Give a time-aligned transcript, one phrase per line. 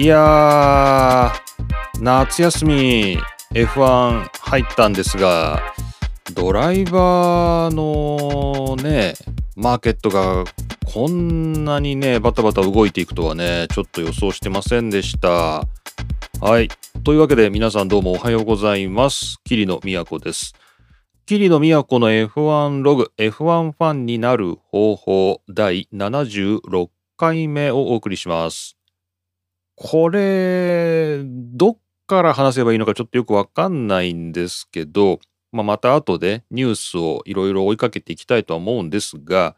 [0.00, 3.18] いやー夏休み
[3.52, 5.60] F1 入ったんですが
[6.32, 9.12] ドライバーのね
[9.56, 10.46] マーケットが
[10.86, 15.28] こんなにねバタバタ動いていくとはねちょっと予想してませんでした。
[15.28, 16.68] はい。
[17.04, 19.36] というわけで皆さんどうもおはようございます。
[19.44, 20.54] 桐野都です。
[21.26, 26.88] 桐野都の F1 ログ F1 ファンになる方法第76
[27.18, 28.79] 回目をお送りします。
[29.82, 31.76] これどっ
[32.06, 35.20] から話せばいいのかちょっとよくわかんないんですけど、
[35.52, 39.56] まあ、また後でニュースをいろいろ追いかけていきたいとは思うんですが、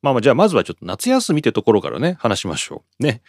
[0.00, 3.02] まあまあじゃあまずはちょっと夏休みってところからね話しましょう。
[3.02, 3.20] ね。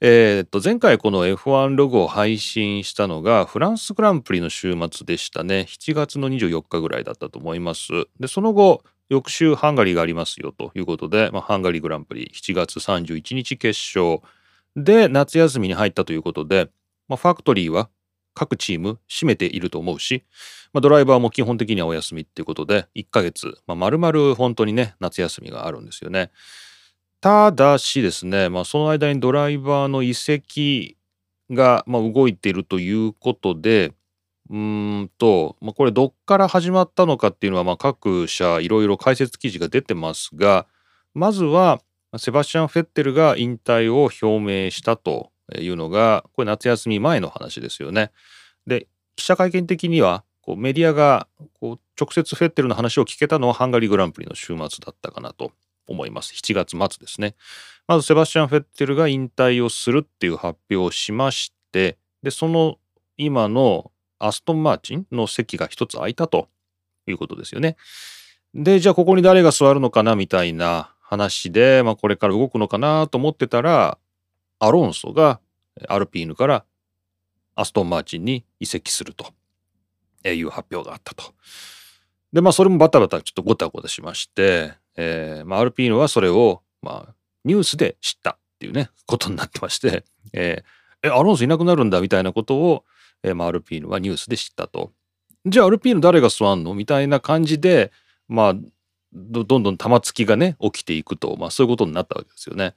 [0.00, 5.66] えー、っと前回この F1 ログを配信したのがフランスグランプリの週末でしたね。
[5.68, 7.92] 7月の24日ぐらいだったと思います。
[8.18, 14.20] で、その後翌週ハンガリーがありますよということで、まあ、ハンガリーグランプリ7月31日決勝
[14.84, 16.70] で夏休みに入ったということで、
[17.08, 17.88] まあ、ファクトリーは
[18.34, 20.24] 各チーム占めていると思うし、
[20.72, 26.30] まあ、ドライバーも基本的にはお休みっていうことで1ヶ月、まあ、丸々本当にね夏休みがあるんですよね。
[27.20, 30.96] ただしですね、まあ、その間にドライバーの移籍
[31.50, 33.92] が、まあ、動いているということで
[34.50, 40.66] うんと、まあ、これどっから始まったのかっていうのは、まあ、各社いろいろ解説記事が出てますが
[41.12, 41.80] まずは
[42.16, 48.10] セバスチャン・フェッテルが引退を表明したというのがこれ夏休み前の話ですよね。
[48.66, 51.28] で記者会見的にはこうメディアが
[51.60, 55.52] こう直接フェッテルの話を聞けたのはハンガリーグランプリの週末だったかなと
[55.86, 56.32] 思います。
[56.32, 57.34] 7月末ですね。
[57.86, 62.76] まずセバスチャン・フェッテルが引退をするっていう発表をしましてでその
[63.16, 66.48] 今のアストン・マーチンの席が一つ空いたと
[67.06, 67.76] いうことですよね。
[68.54, 73.96] でじゃあここに誰が座るのかなみたいな話で、まあ、これから動くのかなと思ってたら
[74.58, 75.40] アロンソが
[75.88, 76.64] アルピーヌから
[77.54, 79.32] アストン・マーチンに移籍すると
[80.28, 81.32] いう発表があったと。
[82.30, 87.14] でまあそれもバタバタちょっとごたごたしまして、えーまあ、アルピーヌはそれを、まあ、
[87.46, 90.04] ニュースで知ったっていうねことになってまして、
[90.34, 92.84] えー、えアロンソいなくなるんだみたいなことを、
[93.22, 94.92] えーまあ、アルピーヌはニュースで知ったと。
[95.46, 97.92] じゃあアルピーヌ誰が座んのみたいな感じで
[98.28, 98.54] まあ
[99.12, 102.74] どんどん玉突きがね起きていくと、まあ、そういうことになったわけですよね。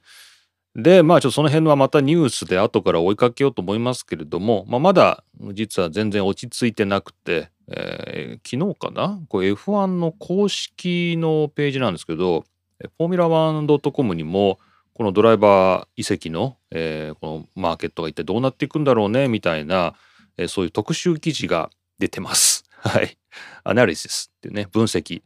[0.74, 5.22] でまあちょっとその辺はまたニュースで後から追いかけようと思いますけれども、まあ、まだ
[5.52, 9.20] 実は全然落ち着いてなくて、えー、昨日かな？
[9.28, 12.46] これ F1 の公式のページなんですけど
[12.80, 14.58] フォーミュラ 1.com にも
[14.94, 19.94] このドライバー移籍の、えー、このマーケットが一体どうなっていくんだろうねみたいな、
[20.38, 21.68] えー、そういう特集記事が
[21.98, 22.64] 出てます。
[22.78, 23.18] はい。
[23.62, 25.22] アナリシスっていうね分析。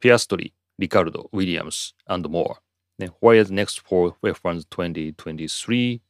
[0.00, 2.56] ピアストリー、リカルド、ウィリアムス、and more。
[2.98, 6.00] ね、Why is next for F1's 2023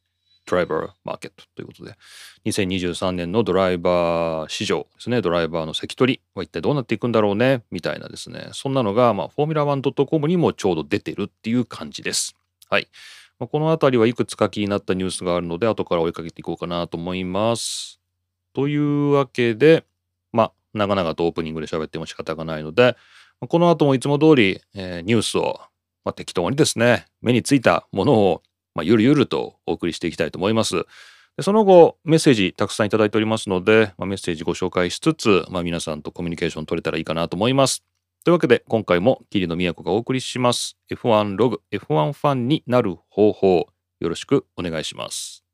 [0.47, 1.33] driver market?
[1.55, 1.97] ということで、
[2.45, 12.37] 2023年のドライバー市場ですね、ドライバーの関取は一体どうなっていくんだろうね、みたいなですね、そんなのが、まあ、フォーミュラ 1.com にもちょうど出てるっていう感じです。
[12.69, 12.89] はい。
[13.39, 18.01] まあ、この辺りはいくつか気になったニュースがあるので、後から追いかけていこうかなと思います。
[18.53, 19.85] というわけで、
[20.33, 22.97] まあ、長々とオープニングで喋っても仕方がないので、
[23.49, 25.60] この後もいつも通り、えー、ニュースを、
[26.05, 28.43] まあ、適当にですね、目についたものを、
[28.75, 30.84] まあ、ゆるゆるとお送りしていきたいと思います。
[31.37, 37.84] でその後、メッセージたくさんいただいておりますので、まあ、メッセージご紹介しつつ、まあ、皆さんとコミュニケーション取れたらいいかなと思います。
[38.25, 40.78] というわけで、今回も桐野都がお送りします。
[40.91, 43.66] F1 ログ、F1 ファンになる方法、
[44.00, 45.44] よろしくお願いします。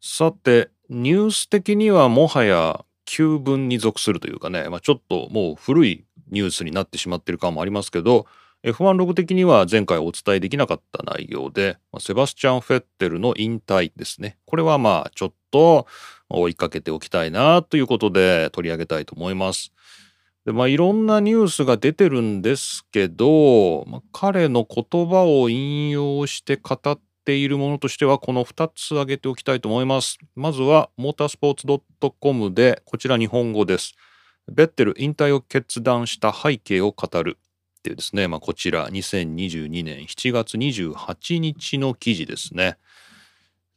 [0.00, 8.26] さて、ニュース的にはもはや旧文に属するというかね、まあ、ちょっともう古いニュースになってしまってる感もありますけど
[8.64, 15.86] F1 ログ的には前回お伝えできなかった内容で、まあ、セバスチャン・フェッテルの引退ですねこれはまあちょっと
[16.28, 19.72] 追いかけておきたいなということで取り上げたいと思います。
[20.44, 30.18] でまあいろんなニュースが出てるんですけど、まあ、彼の言葉を引用して語っているものとしてはこの2つ挙げておきたいと思います。
[30.36, 31.66] まずはモータースポーツ
[32.20, 33.94] .com でこちら日本語です。
[34.48, 37.36] ベッテル引退を決断した背景を語る
[37.78, 42.78] っていうですね、まあ、こちら2022年7月28日の記事ですね。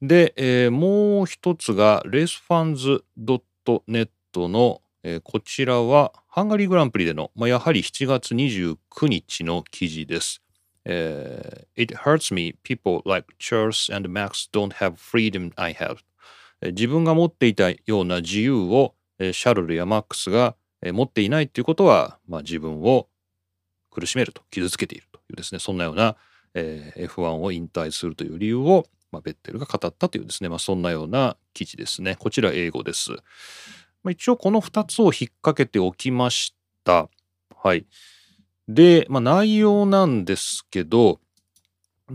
[0.02, 4.10] で、えー、もう一つがレースファンズ .net
[4.48, 10.44] の、えー、こちらはハンガリーグランプリでの、まあ、やはり7月29日の記事です。
[10.86, 15.98] Uh, it hurts me people like Charles and Max don't have freedom I have
[16.62, 23.08] 自分が持っていたような自由をシャルルやマックスが持っていないということは、まあ、自分を
[23.92, 26.16] 苦しめると傷つけているというですねそんなような
[26.54, 32.16] えー、F1 を引退するという理由を、まあ、ベッテルが語ったというですね、まあ、そんなような記事ですね。
[32.16, 33.12] こちら英語です。
[34.04, 35.12] まあ、一応この2つを引っ
[35.42, 37.10] 掛けておきました。
[37.56, 37.86] はい。
[38.70, 41.20] で、まあ、内容なんですけど、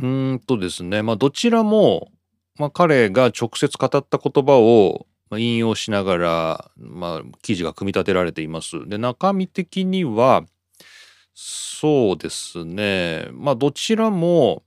[0.00, 2.12] うんとですね、まあ、どちらも、
[2.56, 5.06] まあ、彼が直接語った言葉を
[5.36, 8.88] 引用しながら、まあ、記事が組み立てられています。
[8.88, 10.44] で、中身的には、
[11.34, 14.62] そうですね、まあ、どちらも、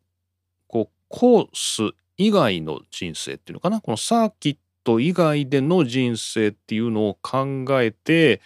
[0.67, 8.41] こう、コース以外の人生っていうのかな、このサーキット以外での人生っていうのを考えて、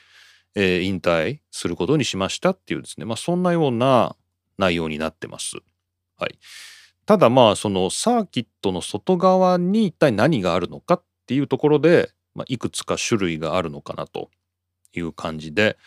[0.55, 4.15] えー、引退することにしましたっていうですね、まあ、そんなような
[4.57, 5.57] 内容になってます。
[6.17, 6.37] はい。
[7.05, 14.29] ただまあそのサーキットの外側に一体何があるのかっていうところで、まあ、いくつか種類があるのかなと
[14.93, 15.77] いう感じで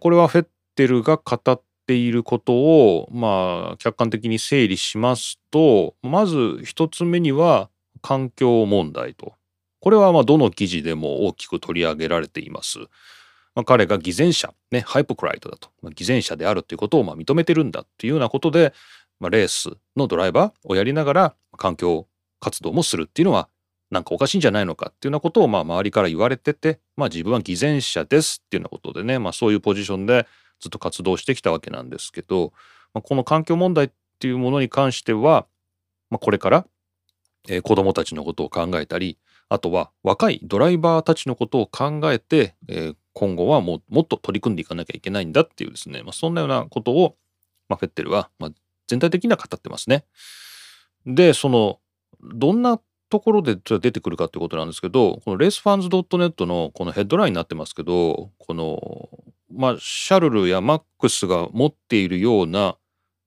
[0.00, 7.68] これはフェッテルが語っていることをまあ客観的に整理しますとまず一つ目には
[8.00, 9.34] 環境問題と
[9.80, 12.78] これはまあどの記事でも大きく取り上げられています。
[13.54, 18.74] まあ、彼が偽善者、ね、ハイポクライトだと、まあ、偽善者であるということをまあ認めてるんだっていうようなことで、
[19.20, 22.06] まあ、レースのドライバーをやりながら環境
[22.40, 23.48] 活動もするっていうのは
[23.90, 30.26] なんかおかしいんじゃないのかっていうようなことをまあ周りから言われてて、まあ、自分は偽善者ですっていうようなことでね、まあ、そういうポジションで
[30.60, 32.52] ずっと活動してきたわけなんですけど、
[32.92, 35.46] まあ、この環境問題っていうものに関しては、
[36.10, 36.66] まあ、これから、
[37.48, 39.18] えー、子どもたちのことを考えたり
[39.48, 47.16] あとは若いドライバーたちのことを考えて、えー、今後はももっと取り組んでいかなきゃいけないんだっていうですね、まあ、そんなようなことを、
[47.68, 48.50] まあ、フェッテルは、まあ、
[48.86, 50.04] 全体的には語ってますね。
[51.06, 51.78] でその
[52.20, 52.80] どんな
[53.10, 59.08] ところで出てくるかっていうことなんですけどこのレースファンズ .net のこのヘッドラインになってますけどこの
[59.52, 62.76] まあシャルルやマックスが持っているような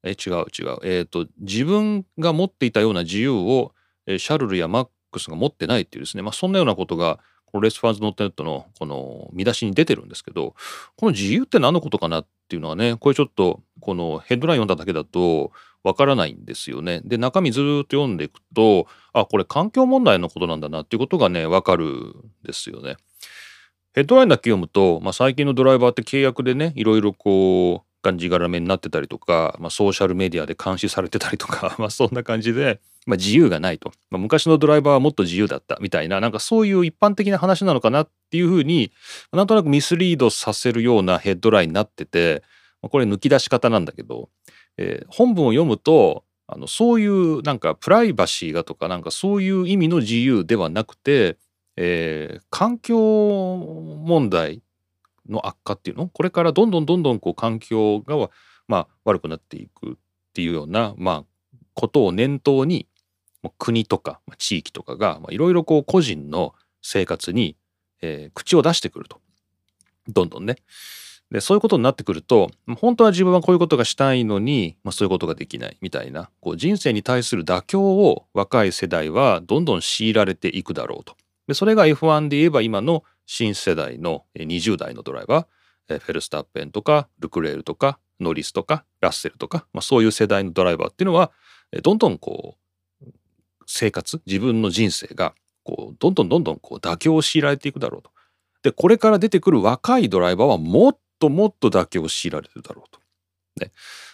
[0.04, 0.80] え違う違う。
[0.84, 3.74] えっ、ー、と自分が持っていたような自由を
[4.06, 6.24] シャルルやマックスが持ってないっていうですね。
[6.24, 10.54] まあそんなようなことがこのレスファンズノットネットのこの見出しに出てるんですけど
[10.96, 15.52] この自由って何のことかなっていうのはねこれちょっとこのヘッドライン読んだだけだと
[15.84, 17.02] わからないんですよね。
[17.06, 22.14] で中身ずっと読んでいくとあこれ環境問題のことなんだなっていうことがねわかるん
[22.44, 22.98] ですよね。
[23.94, 38.92] ヘッドラインだけ読むと、まあ、最近のドライバーって契約でねいろいろこうがんじがらめになってたりとか、まあ、ソーシャルメディアで監視されてたりとか、 まあ、そんな感じで、まあ、自由がないと、まあ、昔のドライバーはもっと自由だったみたいななんかそういう一般的な話なのかなっていうふうに
[39.32, 42.44] なんとなくミスリードさせるようなヘッドラインになってて、
[42.82, 44.30] まあ、これ抜き出し方なんだけど、
[44.78, 51.38] えー、本文を読むとあのそういうなんかプライバシーがとかなんかそういう意味の自由ではなくて、
[51.78, 54.62] えー、環境問題
[55.30, 56.08] の悪化っていうの？
[56.08, 58.30] これからどんどんどんどんこう環境が、
[58.68, 59.96] まあ、悪くなっていくっ
[60.34, 61.26] ていうような、まあ、
[61.74, 62.88] ことを念頭に
[63.58, 67.58] 国とか地域とかがいろいろこう個人の生活に、
[68.02, 69.20] えー、口を出してくると。
[70.08, 70.56] どんどんね。
[71.32, 72.50] でそういうことになってくると
[72.80, 81.18] 本当は自分はこういうことがしたいのに、まあ、そういうことができないみたいなこう人生に対する妥協を若い世代はどんどん強いられていくだろうと。
[81.48, 91.32] でそれが F1 で言えば今の新世代の20代のドライバーフェルスタッペンとかルクレールとかノリスとかラッセルとか、まあ、そういう世代のドライバーっていうのは
[91.84, 92.67] どんどんこう
[93.68, 98.10] 生活自分の人生がこうどんどんどんどんこう妥協を強いられていくだろうと。
[98.64, 103.00] でこれから出てくる若いドライバーはもっともっと妥協を強いられるだろうと。
[103.64, 103.72] ね、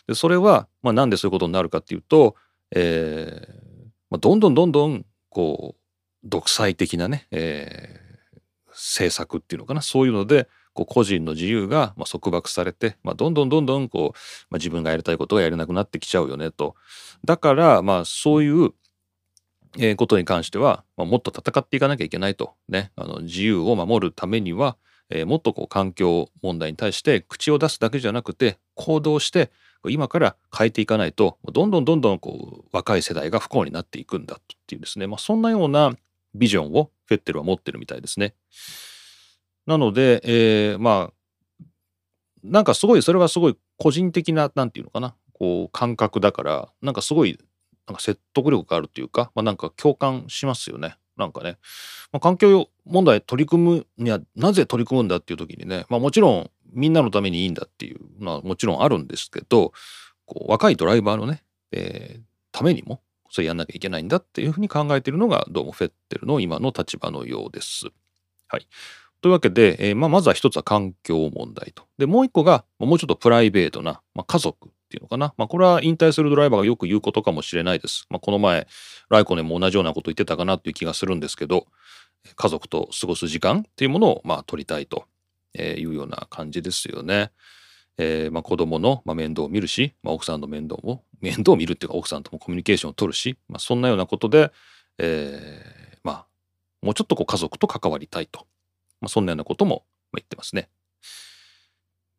[0.07, 2.36] でそれは、まあ、なんでそういうことになるかっていうと、
[2.75, 3.63] えー
[4.10, 5.81] まあ、どんどんどんどんこう
[6.24, 14.17] 独裁的なね、えー、政策っていうのかなそういうのでこう個人の自由がま束縛されて、まあ、どんどんどんどんこう、
[14.50, 16.75] まあ、自分がやりたいことがやれなくなってきちゃうよねと。
[17.25, 18.72] だからまあそういう
[19.77, 22.53] えことに関しては、まあ、もっと戦っていかなきゃいけないと。
[22.69, 22.91] ね。
[22.95, 24.77] あの自由を守るためには、
[25.09, 29.51] えー、もっとこう環境問題に対して口を出すだけじゃなくて行動して
[29.89, 35.93] 今から変えていかないとどんどんどんどんこう若い世代が不幸になっていくんだっていうですね、まあ、そんなような
[36.33, 38.33] ビジョンをフェッテルは持ってるみたいですね。
[39.65, 41.13] なので、えー、まあ
[42.43, 45.15] なんかすごいそれはすごい個人的な何て言うのかな。
[45.33, 47.39] こう感覚だからなんかすごい
[47.87, 50.95] なんか説得力があるというか、まあ、なんか共感しますよね。
[51.17, 51.57] なんかね、
[52.11, 59.73] まあ、環境問題取り組むにはなぜ取り組むんだっていう時にね、まあ、もちろんみんなのためにいいんだっていうのはもちろんあるんですけど
[60.25, 62.21] こう若いドライバーのね、えー、
[62.51, 67.87] ためにもそれやんなきゃいけないんだっていうふうに考えているのがどうもフェッテルの今の立場のようです。
[68.47, 68.67] はい。
[69.21, 71.83] というわけで、えー、まあ、まずは一つは環境問題と。
[71.97, 75.33] で、もう一個がもうちょっとプライベートな、まあ、家族っていうのかな。
[75.38, 78.05] まあ、これは引退するドライバーがよく言うことかもしれないです。
[78.09, 78.67] まあ、この前、
[79.09, 81.65] ライコネも同じようなこと言ってたかなっていう気がするんですけど、
[82.35, 85.05] 家族と過ごす時間っていうものを、まあ、取りたいと
[85.55, 87.31] いうような感じですよね。
[87.97, 94.51] えー、まあ、子供の、まあ、面倒を見るし、まあ、奥さんの面倒も、面倒を見るっていうか奥さんともコミュニケーションを取るし、まあ、そんなようなことで、
[95.00, 96.25] えー、まあ、
[96.81, 98.45] もうちょっとこう家族と関わりたいと。
[99.01, 100.69] まあ、そんなようなことも言ってますね。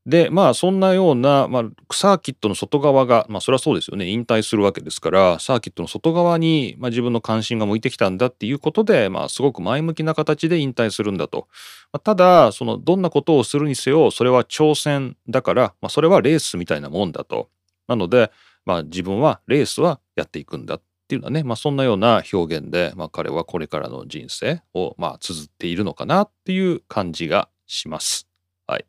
[0.06, 11.48] でまあそんなような、まあ、サーキットの外側がまあそれはそうですよね引退するわけですからサーキットの外側に、まあ、自分の関心が向いてきたんだっていうことで、まあ、すごく前向きな形で引退するんだと、
[11.92, 17.48] まあ、ただそのどんなことをするにせよそれは挑戦だから、まあ、それはレースみたいなもんだと
[17.88, 18.30] なので、
[18.66, 28.26] まあ、自分はレースはやっていくんだっていうのはね、まあ、そんなような表現で、まあ、彼はこれからの人生をまあ綴っているのかなっていう感じがします。
[28.66, 28.86] はい。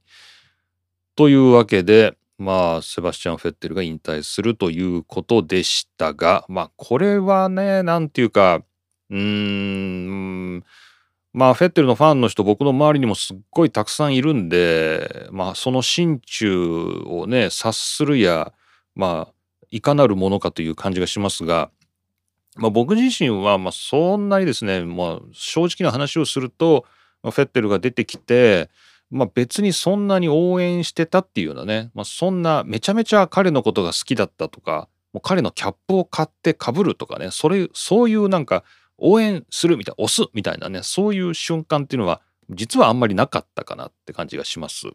[1.15, 8.61] というわけで、まあ、セバスチャン・フェッテルが引退するということでしたが、まあ、これはね、なんていうか、
[9.09, 10.63] うーん、
[11.33, 18.51] まあ、フェッテルのファンの人、僕の周りにもすっごいたくさんいるんで、まあ、その心中をね、察するや、
[18.95, 19.33] まあ、
[19.69, 21.71] いかなるものかという感じがしますが、
[22.57, 26.85] まあ、僕自身は、まあ、そんなにですね、まあ、正直な話をすると、
[27.23, 28.69] フェッテルが出てきて、
[29.11, 38.63] まあ、別にそんなに応援してたっていうようなね、まあ、そんなめちゃめちゃ彼のことが好きだったとかもう彼のキャップを買ってかぶるとかねそれそういうなんか
[38.97, 44.87] 応援するみたいな押すみたいなねそういう瞬間っていうのは実はあんまりなかったかなって感じがします。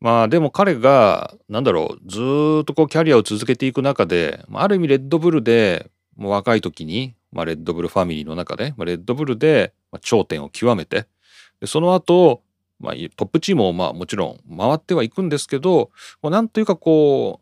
[0.00, 2.18] まあでも彼がなんだろうず
[2.62, 11.06] っとこうキャリアを続けていく中である意味レッドブルでもう若い時に、まあ、レッドブルファミリーの中で、まあ、レッドブルで頂点を極めて
[11.66, 12.42] その後
[12.80, 15.90] まあ、トップチームをまあもちろん回ってはいくんですけど
[16.22, 17.40] なんというかこ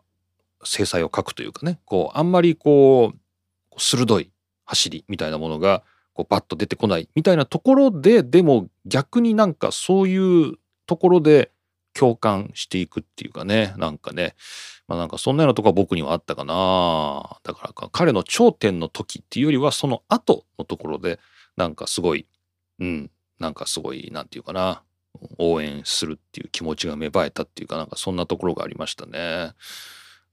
[0.60, 1.78] う制裁を書くというかね。
[1.84, 4.30] こうあんまりこう鋭い
[4.64, 11.52] 走りみたいなものがこうバッと出てこないみたいなところででも逆になんかそういうところで
[11.94, 13.74] 共感していくっていうかね。
[13.76, 14.34] なんかね。
[14.88, 17.38] まあなんかそんなようなとこは僕にはあったかな。
[17.44, 21.20] だから彼の頂点の時っていうよりはその後のところで
[21.56, 22.26] なんかすごい
[22.80, 24.82] うんなんかすごいなんていうかな。
[25.38, 29.52] 応援するっていう気持ちが芽生えたっていうかなんかそんなところがありましたね。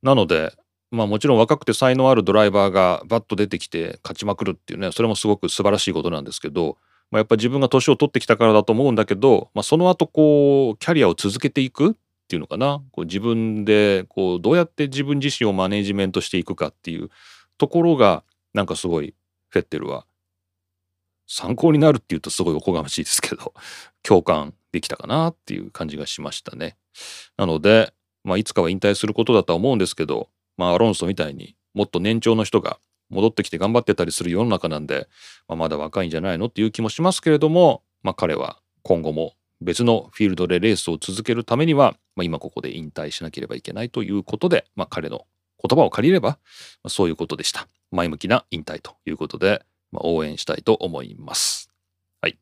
[0.02, 0.54] なので
[0.92, 6.78] まあもちろん若くて才能あるドライバーがバッと出てきて勝ちまくるっていうねそれもすごく素晴らしいことなんですけど、
[7.12, 11.94] まあ、やっぱ自分が年を取ってきたからだと思うんだけど、まあ、その後こうキャリアを続けていくっ
[12.28, 17.10] ていうのかなこう自分でこうどうやって自分自身をマネジメントしていくかっていう
[17.58, 19.14] ところがなんかすごい
[19.50, 20.06] フェッテルは
[21.28, 23.54] 参考になるっていうとすごいおこがましいですけど
[24.04, 26.76] 共感できたかなっていう感じがしましたね。
[27.38, 27.94] なので、
[28.26, 32.80] まあ、いつかは引退することだとは思うんですけど、まあ、アロンソみたいにもっと年長の人が
[33.10, 35.08] 戻ってきて頑張ってたりする世の中なんで、
[35.48, 45.26] まあ、まだ若いんじゃないのっていう気もしますけれども、まあ、彼は今後も別のフィールドでレースを続けるためには、まあ、今ここで引退しなければいけないということで、まあ、彼の
[45.66, 46.38] 言葉を借りれば、ま
[46.86, 47.68] あ、そういうことでした。
[47.92, 51.72] 前向きな引退ということで、まあ、応援したいと思います。
[52.22, 52.38] はい。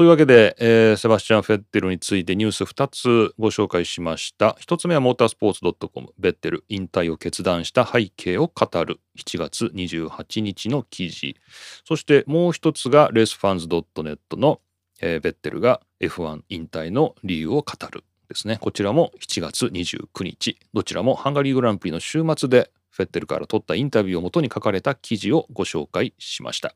[0.00, 4.56] というわけで、えー、セバスチャン・フェッテルについてニュース2つご紹介しました。
[4.58, 11.36] 1つ目はモータースポーツ .com、ベッテル引退を決断した背景を語る7月28日の記事。
[11.84, 14.62] そしてもう1つがレースファンズ .net の、
[15.02, 18.56] えー、ベッテルが F1 引退の理由を語るですね。
[18.58, 20.58] こちらも7月29日。
[20.72, 26.74] どちらもハンガリーグランプリの週末でフェッテルから取ったインタビューをもとに書かれた記事をご紹介しました。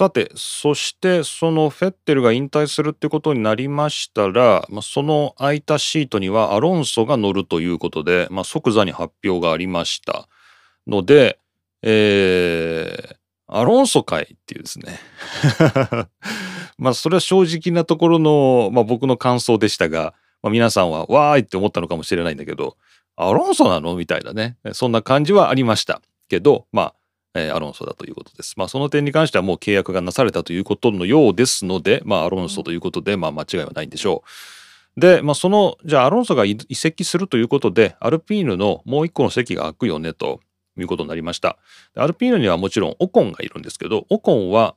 [0.00, 10.26] さてそしてそのフェッテルが引退するってことになりましたら、まあ、その空いたシートにはアロンソが乗るということで、まあ、即座に発表がありました。
[10.86, 11.38] ので、
[11.82, 13.16] えー、
[13.46, 14.98] アロンソ会っていうですね。
[16.78, 22.78] まあそれは正直なところの、まあ、僕の感想でしたが、まあ、皆さんはわーいって思ったのかもしれないんだけど
[23.16, 23.96] アロンソなの？
[23.96, 24.56] みたいなね。
[24.72, 26.00] そんな感じはありました。
[26.30, 26.94] けどまあ
[27.34, 28.54] えー、アロンソだということです。
[28.56, 34.24] まあ、その点に関してはもう契約がなされたということのようですので、まあ、アロンソということで、まあ、間違いはないんでしょ
[34.96, 35.00] う。
[35.00, 40.40] で、まあ、その、じゃあ、アロンソが移籍するということで、アルピーヌのもう一個の席が空くよね、と
[40.76, 41.58] いうことになりました。
[41.94, 44.74] アルピーヌにはもちろんオコンがいるんですけど、オコンは、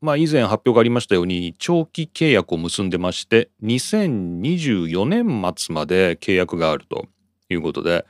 [0.00, 7.06] まあ、以前発表がありましたように、長期契約を結んでまして、2024年末まで契約があると
[7.48, 8.04] いうことで、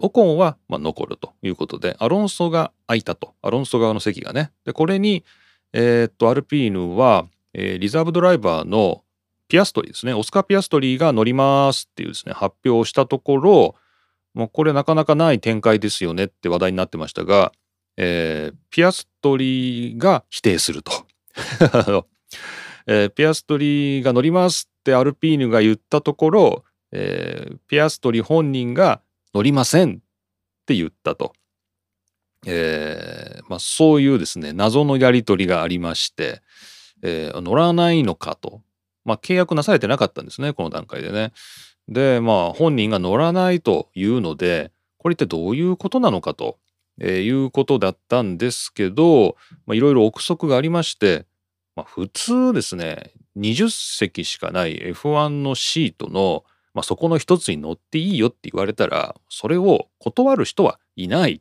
[0.00, 3.34] オコンはま残るということでアロンソが空いたと。
[3.42, 4.50] アロンソ側の席がね。
[4.64, 5.24] でこれに、
[5.72, 9.02] えー、っとアルピーヌは、え、リザーブドライバーの
[9.48, 10.12] ピアストリーですね。
[10.12, 13.74] オスカー・ピアストリーが乗りますっていうですね発表をしたところ
[14.34, 17.52] もうこれなかなかない展開ですよねって話題になってましたが、
[17.96, 20.92] えー、ピアストリーが否定すると。
[22.88, 29.00] えー、ピアストリーが乗りますってアルピーヌが言ったところ、えー、ピアストリー本人が
[29.36, 29.96] 乗りませんっ
[30.64, 31.34] て言ったと。
[32.46, 36.42] えーまあ、そういうですね謎のやり取りがありまして、
[37.02, 38.62] えー、乗らないのかと、
[39.04, 41.32] まあ、契約なされてなかったんですねこの段階でね。
[41.88, 46.58] でまあ本人が乗らないというのでこれってどういうことなのかと、
[46.98, 49.36] えー、いうことだったんですけど
[49.68, 51.26] いろいろ憶測がありまして、
[51.74, 56.44] まあ、普通ですね20席しかない F1 のシートの、
[56.76, 61.40] まあ、そこの一つに乗っていいよって言われたらそれを断る人はいないっ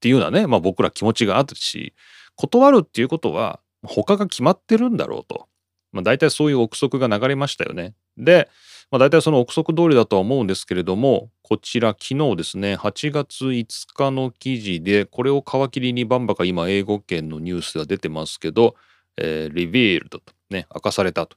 [0.00, 1.94] ていうのはね、まあ、僕ら気持ちがあるし
[2.34, 5.46] 断るっていうことは他が決まってるんだろうと、
[5.92, 7.94] まあ、大体そういう憶測が流れましたよね。
[8.16, 8.48] で、
[8.90, 18.74] まあ、大体その憶測通りだとは思うんですけれどもこちら昨日ですね8月5日の記事でこれを皮切りにバンバカ今英語圏のニュースが出てますけど、
[19.16, 21.36] えー、リビールドとね明かされたと、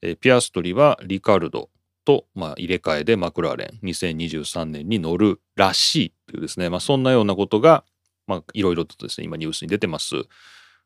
[0.00, 1.70] えー、ピアストリはリカルド。
[2.04, 7.84] と、まあ、入れ替えでマクラーレン2023年に乗るらしいというですね、まあ、そんなようなことが、
[8.54, 10.14] いろいろとですね今ニュースに出てます。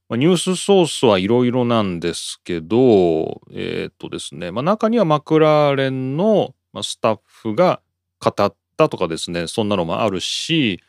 [0.08, 7.82] まあ、ニュースソースはいろいろなんですけど、えっ、とですね、まあ、中にはマクラーレンのスタッフが
[8.18, 10.80] 語ったとかですね、そんなのもあるし、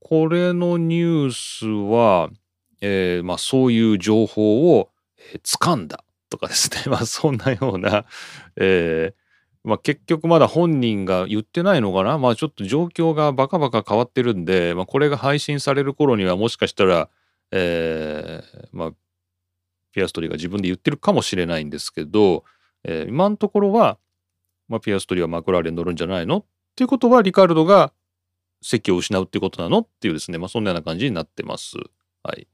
[0.00, 2.30] これのニュースは、
[2.80, 4.90] えー、まあ、そういう情報を、
[5.42, 8.04] 掴んだとかですね、 まあ、そんなような、
[8.56, 9.27] えー
[9.64, 17.08] まあ、結局まだ本人が言ってないのかな、まあ、ちょっと状況がバカバカ変わってるんで、まあ、これが配信される頃にはもしかしたら、
[17.50, 18.90] えー、まあ、
[19.92, 22.44] ピアストリーが自分で言ってるかもしれないんですけど、
[22.84, 23.98] えー、今のところは、
[24.68, 26.44] まあ、ピアストリーはマクラーレン乗るんじゃないのっ
[26.76, 27.92] ていうことはリカルドが
[28.62, 31.76] 席を失うってことなのっていうですね、まあ、そんなような感じになってます。
[32.22, 32.46] はい。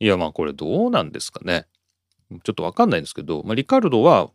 [0.00, 1.66] いやまあこれどうなんですかね。
[2.44, 4.30] ちょっとわかんないんですけど、まあ、リカルドは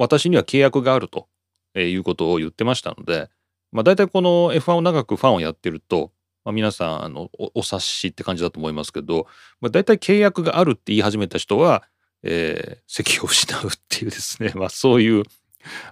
[0.00, 1.28] 私には契約があると、
[1.76, 3.28] いうことを言ってましたので、
[3.70, 6.10] まあ、大体この F1 を長くファンをやってると、
[6.44, 9.26] まあ、皆さんあのお察しって感じだと思いますけど、
[9.60, 11.84] まあ、大体契約があるって言い始めた人は、
[12.24, 15.22] えー、席を失うっていうですね、まあ、そういう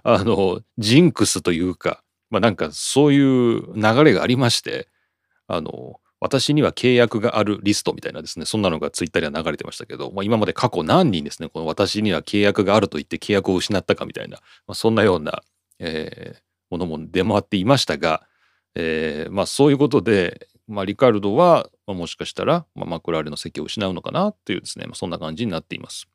[0.03, 4.89] あのジンクスというか、まあ、なんかそういう流れがありまして
[5.47, 15.41] あの私には契約があるリストみたいなですね、そんなのがツイッターには流れてましたけど、まあ、今まで過去何人ですね、この私には契約があると言って契約を失ったかみたいな、まあ、そんなような、
[15.79, 18.23] えー、ものも出回っていましたが、
[18.75, 26.07] えー、まあそういうことで、まあ、リカルドは、まあ、もしかしたら、まあ、マクラーレの席を失うのかなというですね、まあ、そんな感じになっています。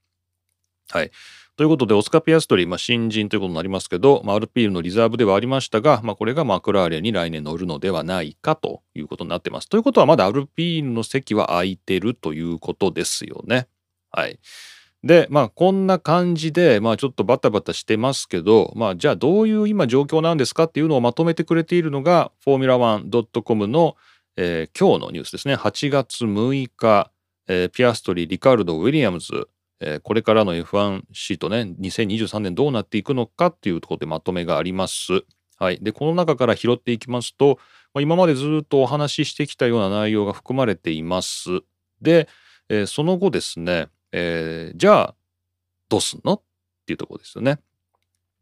[0.90, 1.10] はい。
[1.56, 9.68] ということで、オスカ・ピアストリー、まあ、新人ということになりますけど、まあ、アルピールのリザーブではありましたが、まあ、これがマクラーレンに来年乗るのではないかということになってます。
[9.68, 13.68] ということは、まだアルピールの席は空いてるということですよね。
[14.10, 14.40] はい。
[15.04, 23.96] で、まあ、こんな感じで、まあ、ちょっとバタバタしてますけど、まあ、じゃあどういう今状況なんですかっていうのをまとめてくれているのが、フォーミュラ 1.com の、
[24.36, 25.54] えー、今日のニュースですね。
[25.54, 27.12] 8月6日、
[27.46, 29.46] えー、ピアストリー、リカルド、ウィリアムズ、
[29.86, 35.24] えー、これからの F1 シートね、2023年どうなっていくのかっていうところでまとめがあります。
[35.58, 35.78] はい。
[35.82, 37.58] で、この中から拾っていきますと、
[37.92, 41.60] まあ、今までずっとお話ししてきたような内容が含まれています。
[42.00, 42.28] で、
[42.70, 45.14] えー、その後ですね、えー、じゃあ、
[45.90, 46.42] どうすんのっ
[46.86, 47.58] ていうところですよね。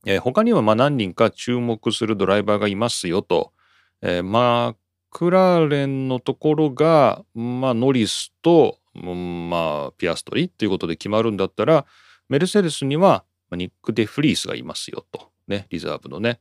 [0.06, 3.52] えー、他にはまあ何人か注目するドライバーがいますよと。
[4.00, 4.76] えー、マ
[5.12, 11.86] クラーレンのところが、まあ、ノリスとまあピアストリーっていうことで決まるんだったら
[12.28, 15.30] メルセデスにはニック・デ・フリースがいますよと。
[15.46, 16.40] ねリザーブのね。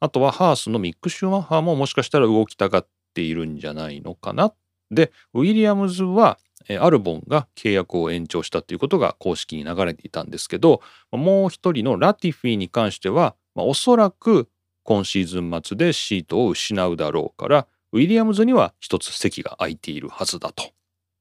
[0.00, 4.52] あとはハースのミック・シューマッハももしかしたら動きたがっているんじゃないのかな。
[4.90, 6.38] でウィリアムズは
[6.80, 10.80] アルボンが契約を延長したということが公式に流れていたんですけど
[11.12, 14.48] もう一人のラティフィーに関しては、まあ、おそらく
[14.82, 17.66] 今シーズン末でシートを失うだろうから
[17.96, 20.72] ウィリアムズには一つ席が空いているはずだと。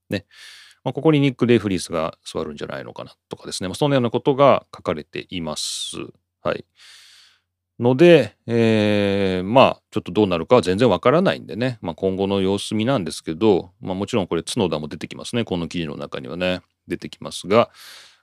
[0.10, 0.26] ね。
[0.84, 5.98] まあ、ここにニック・デイフリースが座るんじゃないのかなとかですね、まあ、そんなようなことが書かれています。
[6.44, 6.66] はい。
[7.80, 17.70] ので、えー、まあちょっとどうなるかは全然わからないんでね、まあ、今後の様子見なんですけど、まあ、もちろんこれ角田も出てきますねこの記事の中にはね出てきますが、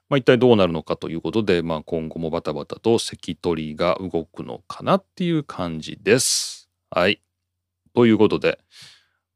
[0.09, 6.71] まあ、一体どうなるのかということで、まあ、今後もバタバタと関取が動くのかなっていう感じです。
[6.89, 7.21] はい。
[7.95, 8.59] ということで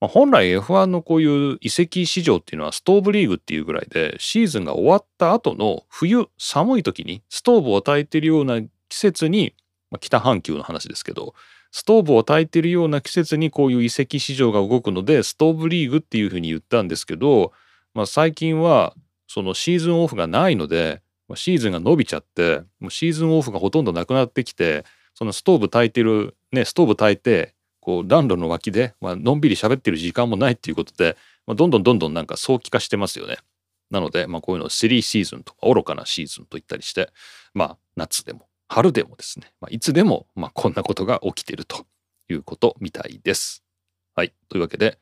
[0.00, 9.54] まあ、本来 F1 のこういう移籍市場っていうのはストーブリーグっていうぐらいでシーズンが終わった後の冬寒い時にストーブを焚いてるような季節に、
[9.90, 11.34] まあ、北半球の話ですけど
[11.72, 17.52] ストーブを焚いてるような季節にこういう移籍市場が動くのでストーブリーグっていうふうに言ったんですけど、
[17.94, 18.94] まあ、最近は
[19.26, 21.02] そのシーズンオフがないので
[21.34, 27.55] シーズンが伸びちゃってもうシーズンオフがほとんどなくなってきてそのストーブ焚いてるねストーブ焚いて
[27.86, 33.36] こう暖炉の脇で、まあのんびり喋ってる時間もないっていうことで、まあ、どんどんどんどんなんか早期化してますよね。
[33.92, 37.10] なので、まあ、こういうのをスリーシーズンとか愚かなシーズンと言ったりして、
[37.54, 41.86] まあ、夏でも春でもですね、まあ、いつでも、まあ、こんなことが起きてると
[42.28, 43.62] いうことみたいです。
[44.16, 44.32] はい。
[44.48, 44.98] というわけで、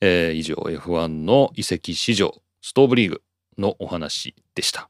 [0.00, 3.22] えー、以上 F1 の移籍市場ストーブリーグ
[3.58, 4.88] のお話でした。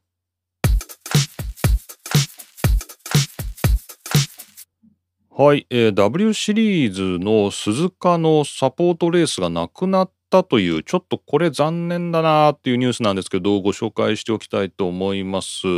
[5.40, 15.68] はい、えー、W シリーズの鈴鹿のサポートレースがなくなったというちょっとこれ残念だなっていうニュースなんですけどご紹介しておきたいと思います。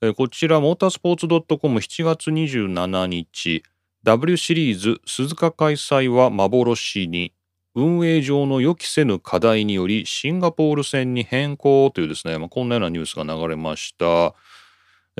[0.00, 3.64] えー、こちらモータースポーツ .com7 月27日
[4.04, 7.32] W シリーズ鈴鹿開催は幻に
[7.74, 14.34] 運営上の予期せぬ課題によりシンガポール戦に変更というですね、まあ、こんなようなニュースが流れました。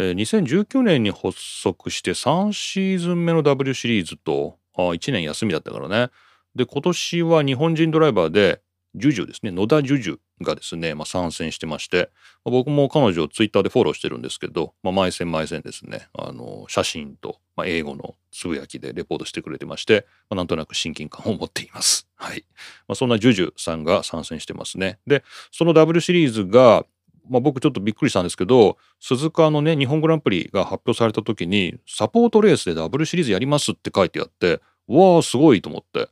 [0.00, 6.10] え、2019年に発足して3シーズン目の W シリーズとあ1年休みだったからね
[6.54, 8.62] で今年は日本人ドライバーで
[8.94, 12.10] ジュジュですね野田ジュジュがですね、まあ、参戦してまして、
[12.44, 22.06] まあ、僕も彼女をツイッターでフォローしてるんですけど、まあ、毎戦毎戦ですねあの写真と、まあ、英語のつぶやきでレポートしてくれてまして、まあ、なんとなく親近感を持っています。
[22.14, 22.44] はい
[22.86, 24.98] まあ、そんなジュジュさんが参戦してますね。
[25.08, 26.84] でその W シリーズが
[27.28, 36.08] まあ、僕ちょっとびっくりしたんですけど鈴鹿のね日本グランプリが発表された時にサポートレースでダブルシリーズやりますって書いてあってわあすごいと思って。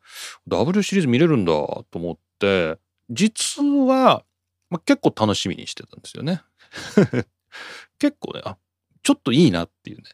[0.47, 2.79] ダブルシリーズ見れるんだと思って
[3.11, 4.25] 実は、
[4.71, 6.43] まあ、結構楽しみにしてたんですよね。
[7.99, 8.59] 結構ねあ
[9.03, 10.05] ちょっといいなっていうね。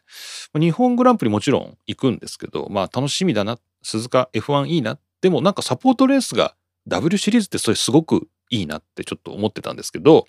[0.59, 3.59] 日本グランプリもちろん行くんですけどまあ楽しみだな。
[3.81, 4.97] 鈴鹿 F1 いいな。
[5.21, 6.55] でもなんかサポートレースが
[6.87, 10.27] W シリーズってそれすごくいいなってちょっと思ってたんですけど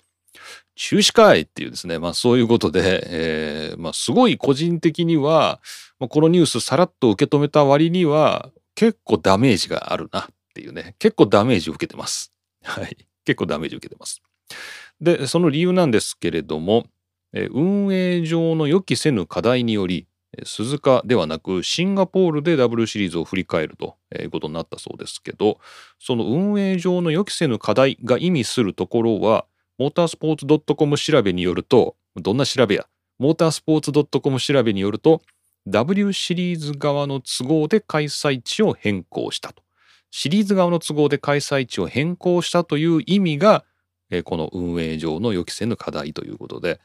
[0.75, 5.61] 中止会っていうですね、まあそういうことで、えー、まあすごい個人的には、
[5.99, 12.33] まあ、このニュースさらっと受け止めた割には結構ダメージがあるなっていうね、結構ダメージを受けてます。
[12.63, 12.97] はい。
[13.23, 14.21] 結構ダメージを受けてます。
[15.01, 16.87] で、その理由なんですけれども、
[17.33, 20.07] え運営上の予期せぬ課題により、
[20.43, 25.59] 鈴鹿ではなくシンガポールで W シリーズを振り返るということになったそうですけど
[25.99, 29.45] その運営上の予期せぬ課題が意味するところは
[29.77, 32.87] モータースポーツ .com 調べによると、どんな調べや、
[33.19, 35.21] モータースポーツ .com 調べによると、
[35.67, 39.63] W シリーズ側の都合で開催地を変更したと。
[40.11, 43.65] シリーズ側の都合で開催地を変更したという意味が、
[44.11, 46.79] えこの運営上の予期せぬ課題ということで、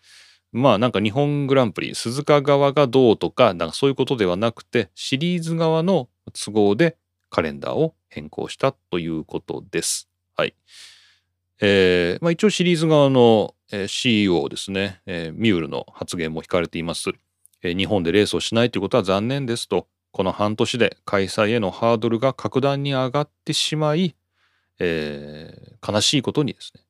[0.53, 6.97] まあなんか日本グランプリ、鈴鹿側がどうとか、なんかそういうことではなくて、シリーズ側の都合で
[7.29, 10.09] カレンダーを変更したということです。
[10.37, 10.55] はい。
[11.61, 13.55] えーまあ、一応シリーズ側の、
[13.87, 17.11] CEO ですね、えー、ミュールの発言も引かれています、
[17.63, 19.87] えー、日本でレースをしないということは残念ですと。
[20.13, 24.17] この半年で開催へのハードルが格段に上がってしまい、
[24.81, 26.83] えー、悲しいことにですね。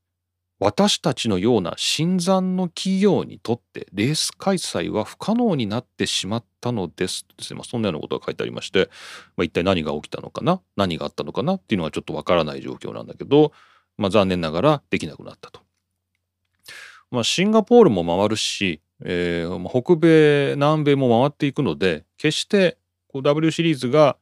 [0.58, 7.26] 私たちのような新参の企業にとってレース開催は不可能になってしまったのです。
[7.36, 8.88] ですね、まあ、そんなようなことが書いてありまして、
[9.36, 10.62] まあ、一体何が起きたのかな？
[10.76, 11.54] 何があったのかな？
[11.56, 13.52] っていうのはちょっとわからない状況なんだけど、
[14.00, 15.60] まあ、残念ながらできなくなったと。
[17.10, 24.16] まあ、シンガポールも回るし、えー、北米南米も回っていくので決してこう W シリーズが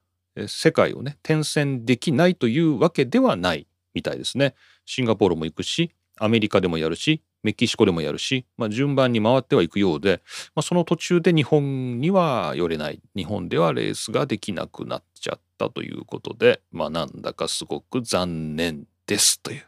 [0.47, 4.55] 世界をね転戦できないというわけではないみたいですね。
[4.85, 10.23] シンガポールも行くしアメリカでもやるしメキシコでもやるし、まあ、順番に回ってはいくようで、
[10.57, 19.65] まあ、その途中で日本には寄れない日本ではレースができなくなっちゃったということで、まあ、なんだかすごく残念ですという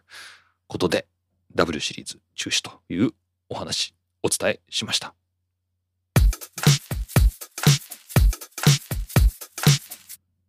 [0.68, 1.07] ことで
[1.55, 3.11] W シリーズ中止という
[3.48, 5.14] お話お伝えしました。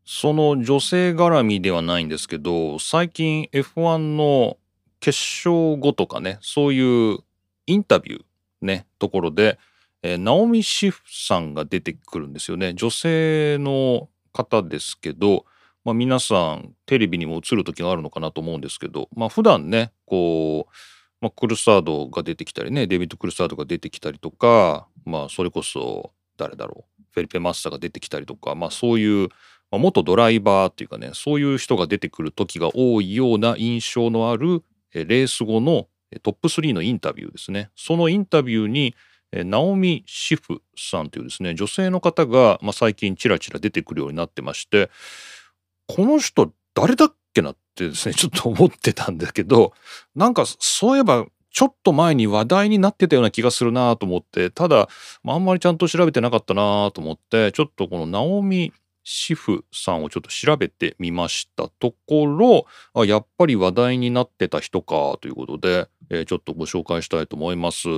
[0.05, 4.57] その女性絡みではないんですけど最近 F1 の
[4.99, 7.17] 決勝後とかねそういう
[7.65, 8.23] インタビュー
[8.61, 9.57] ねところで、
[10.03, 15.45] えー、ナオミ・シフさんが出てくるんですよね女性の方ですけど
[15.83, 20.73] まあ、皆さんテレビにも映る時があるのかなと思うんですけど、まあ普段ねこう、
[21.21, 29.29] まあ、クルサードが出てきたりねデビッド・クルサードが出てきたりとか、まあ、それこそ誰だろうフェリペ・マッサが出てきたりとか、まあ、そういう、
[29.69, 34.63] まあ、元ドライバーっていうかねそういう人が出てくる時が多いような印象のある
[34.93, 35.87] レース後の
[36.23, 37.69] トップ3のインタビューですね。
[37.75, 38.95] そのインタビューに
[39.31, 44.89] ナオミ・シフさんというですね女性の方が、まあ、最近ちらちら出てくるようになってまして
[45.95, 49.73] この人誰だっけなってですね ちょっと思ってたんだけど
[50.15, 54.87] なんかそういえばちょっと前に話題になってたような気がするなと思ってただ、
[55.27, 58.71] あ、んまりちゃんと調べてなかったなと思ってちょっとこのナオミ・
[59.03, 67.89] シフさんをちょっと調べてみましたところやっぱり話題になってた人かということで、えー、ちょっとご紹介したいと思います。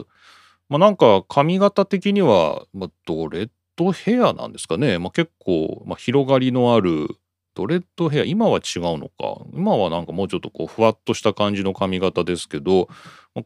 [0.69, 7.08] まあ、なんか髪型的には、まあ、ドレッドヘアなんですかね、まあ、結構、まあ、広がりのある
[7.56, 12.89] ドレッドヘア今は違うのか今はなんかもうちょっとこうふわっとした感じの髪型ですけど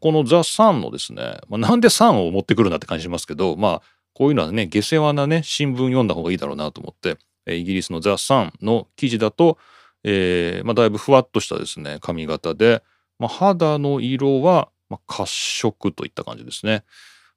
[0.00, 3.82] このザ・サンのですね、まあ、なんでサンを持ってくるんだって感じしますけどまあ
[4.14, 7.18] こういうのはね下世話なね新聞読んだ方がいいだろうなと思って
[7.54, 9.58] イギリスのザ・サンの記事だと、
[10.04, 12.82] えーまあ、だいぶふわっとしたですね髪型で、
[13.18, 16.84] まあ、肌の色は、まあ、褐色といった感じですね。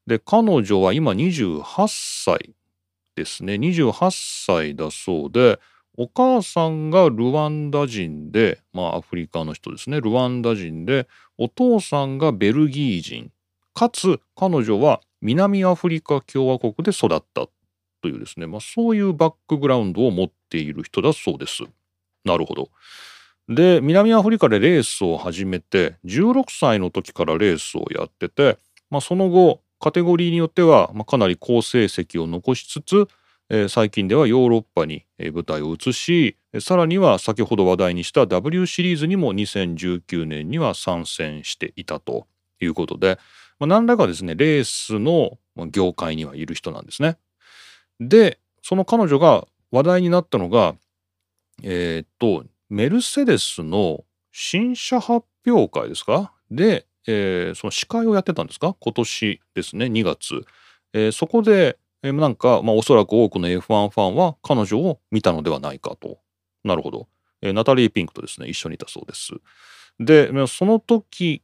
[0.08, 2.56] で彼女は今28歳
[3.16, 5.60] ですね28歳だそうで
[5.98, 13.32] お母さんがルワンダ人でまあアフリカの人ですねルワンダ人でお父さんがベルギー人
[13.74, 17.48] かつ彼女は南アフリカ共和国で育った
[18.02, 21.64] というですね、まあ、そういうバックグラウンドを持っている人だそうです。
[22.26, 22.70] なるほど。
[23.48, 28.58] で南アフリカでレースを始めて16歳の時からレースをやってて、
[28.90, 33.08] まあ、その後カテゴリーによっては、かなり好成績を残しつつ、
[33.68, 42.28] 最近ではヨーロッパに舞台を移しさらには先ほど話題にした W シリーズにも2019年には参戦していたと
[42.62, 43.20] いうことで、
[43.60, 45.38] まあ、何らかですねレースの
[45.70, 47.18] 業界にはいる人なんですね。
[48.00, 50.76] でその彼女が話題になったのが
[51.62, 56.32] えー、っとメルセデスの新車発表会ですか？
[56.50, 58.78] で、えー、その司会をやってたんですか？
[58.80, 60.46] 今年ですね2月、
[60.94, 66.20] えー、そこで、えー、なんか、まあ、おそらく多くの F1 ファンは彼女を見たのではないかと。
[66.64, 67.08] なるほど、
[67.42, 69.34] えー、ナタリー・ピンクとですね一緒にいたそうです。
[70.00, 71.44] でその時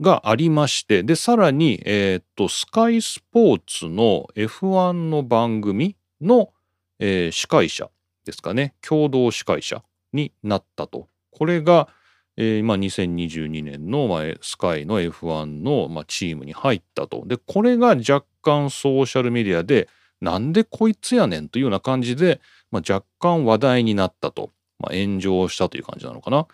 [0.00, 6.52] がありましてでさらに、えー、っとスカイスポーツの F1 の番組の、
[6.98, 7.90] えー、司会者
[8.24, 8.74] ですかね。
[8.86, 11.08] 共同司会者になったと。
[11.30, 11.88] これが、
[12.36, 19.88] えーまあ、2022年の、まあ、スカイの F1 の、まあ、チームに入ったとでこれが若干ソーシャルメディアで
[20.20, 26.46] なんでこいつやねんというような感じで、まあ、若干話題になったと、まあ、炎上したという感じなのかな。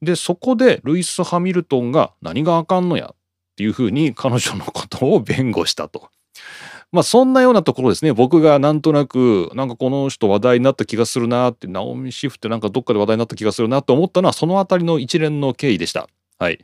[0.00, 3.16] でそこでルイス・ハミルトンが何があかんのやっ
[3.56, 6.10] ていうふうに彼女のことを弁護したと。
[6.92, 16.08] まあそんなようなところですね僕がなんとなくなんかこの人話題になった気がするなってナオミ・シフってなんかどっかで話題になった気がするなと思ったのはその辺りの一連の経緯でした。
[16.38, 16.58] はい、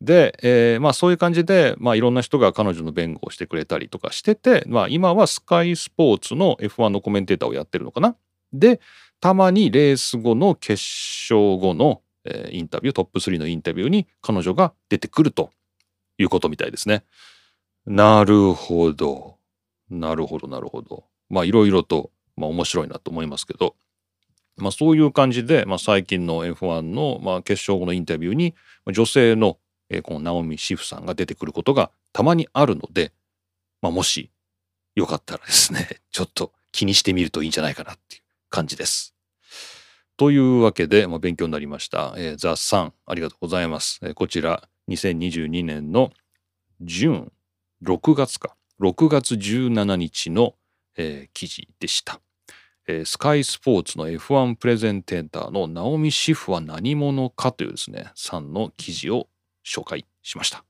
[0.00, 8.16] で、えー、まあそういう感じで、まあ、いろんな人が彼女の弁護をしてくれたりとかしてて、まあ、今はスカイスポーツの F1 のコメンテーターをやってるのかな。
[8.52, 8.80] で
[9.20, 10.82] たまにレース後の決
[11.30, 15.50] 勝後のえー、インタビュートップ3のインタビューに彼女が出てくると
[16.18, 17.04] いうことみたいですね。
[17.86, 19.39] なるほど
[19.90, 23.76] なるほどなるほどまあいろいろと、まあ、面白いなと思いますけど、
[24.56, 28.54] まあ、そういう感じで、まあ、最近の F1 の、まあ、決勝後のインタビューに
[28.92, 33.12] 女性の、え、このナオミ・シフさんが出てくることがたまにあるので、
[33.80, 34.30] まあ、もし
[34.94, 39.14] よかったらですね ちょっと気にしてみるといいんじゃないかなっていう感じです。
[40.16, 42.14] というわけで、まあ、勉強になりました。
[42.18, 44.00] えー、ザ・サン、ありがとうございます。
[44.02, 46.12] えー、こちら、2022年の
[46.82, 47.32] 準
[47.82, 50.54] 6月か、6月17日の、
[50.96, 52.22] えー、記事でした。
[52.88, 59.28] えー、スカイスポーツの F1 プレゼンテーターのナオミ・シフは何者かというですね、サンの記事を
[59.66, 60.64] 紹介しました。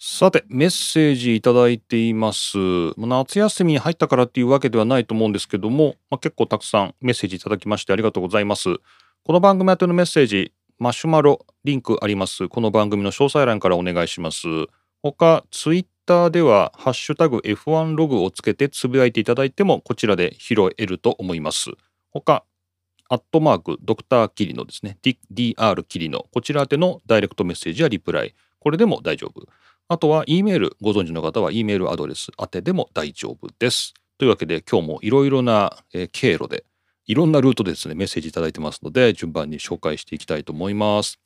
[0.00, 2.56] さて、メッセージいただいています。
[2.96, 8.76] 夏休みに入ったからっていうわけではないと思うんですけども、まあ、結構たくさんメッセージいただきましてありがとうございます。
[9.22, 12.48] この番組宛てのメッセージ、マシュマロ、リンクあります。
[12.48, 14.48] この番組の詳細欄からお願いします。
[15.04, 21.70] 他、ツイッターでは、ハッシュタグ F1 ログをつけてつぶやいていただいても、こちらで拾えると思います。
[22.10, 22.44] 他、
[23.08, 24.98] アットマーク、ドクターキリノですね。
[25.32, 26.26] DR キリノ。
[26.32, 28.34] こちら宛てのダイレクトメッセージやリプライ。
[28.58, 29.46] これでも大丈夫。
[29.86, 33.94] あとは E メールご存知の方は E メールアドレス宛てでも大丈夫です。
[34.18, 35.76] というわけで今日もいろいろな、
[36.10, 36.64] 経路で
[37.06, 41.18] いろんなルートですねメッセージいただいてますので順番に紹介していきたいと思います。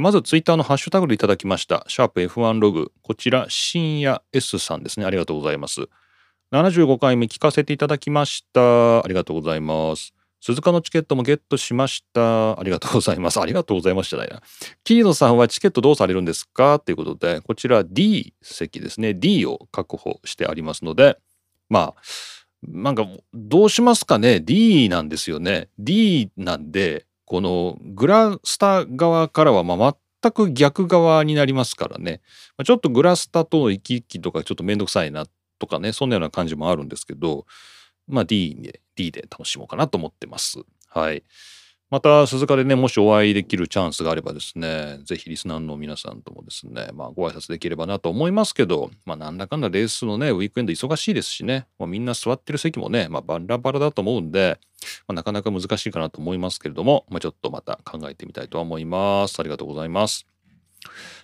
[0.00, 1.84] まずツイッターのハッシュタグでいただきました。
[1.88, 2.92] シャープ F1 ログ。
[3.02, 5.06] こちら深夜 S さんですね。
[5.06, 5.88] ありがとうございます。
[6.52, 9.02] 75回目聞かせていただきました。
[9.02, 10.12] ありがとうございます。
[10.42, 12.60] 鈴鹿のチケットもゲットしました。
[12.60, 13.40] ありがとうございます。
[13.40, 14.26] ありがとうございましたな
[14.84, 16.78] 桐野さんはチケットどうされるんですか？
[16.78, 19.14] ということでこちら D 席ですね。
[19.14, 21.18] D を確保してありますので
[21.70, 21.94] まあ
[22.62, 32.20] なんかどうしますかね？D なんですよね D なんでこのグラスタ側からはまあ全く逆側になりますからね
[32.64, 35.26] ちょっとグラスタとの行き来とかちょっとめんどくさいな
[35.58, 37.46] とかねそんなような感じもあるんですけど
[38.08, 40.60] まあ D で D で楽しもうかなと思ってます。
[40.88, 41.22] はい。
[41.88, 54.58] また鈴鹿でねもしお会いできるチャンスがあればですね是非リスナーの皆さんともですねまあご挨拶できればなと思いますけどまあなんだかんだレースのねウィークエンド忙しいですしね、まあ、みんな座ってる席もね、まあ、バラバラだと思うんで、
[55.06, 59.38] まあ、なかなか難しいかなと思いますけれども、まあ、ちょっとまた考えてみたいと思います。
[59.38, 60.26] ありがとうございます。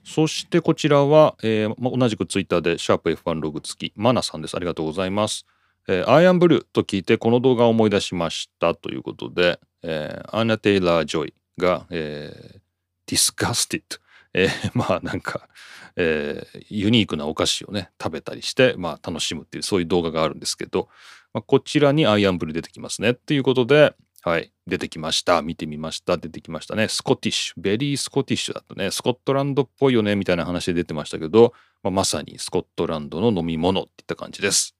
[0.05, 4.57] そしてこちらは、えーまあ、同じくツイッターでシャープ F1 ログ付きマナさんです。
[4.57, 5.47] ありがとうございます。
[5.89, 12.61] えー、アイアンブルーと聞いてこの動画を思い出しましたということで、えー、アンナ・テイラー・ジョイが、えー、
[13.07, 13.99] disgusted、
[14.35, 15.49] えー、 まあなんか、
[15.97, 20.89] えー、ユニークなお菓子をね食べたりして、まあ、楽しむっていうそういう動画があるんですけど、
[21.33, 25.43] まあ、こちらにアイアンブル出てきますねっていうことで、はい、出てきました。
[25.43, 26.17] 見てみました。
[26.17, 26.87] 出てきましたね。
[26.87, 28.93] Scottish。Very Scottish だったね。
[28.93, 34.77] スコットランドっぽいよね、みたいな話で出てましたけど、まあ、まさにスコットランドの飲み物っていった感じです。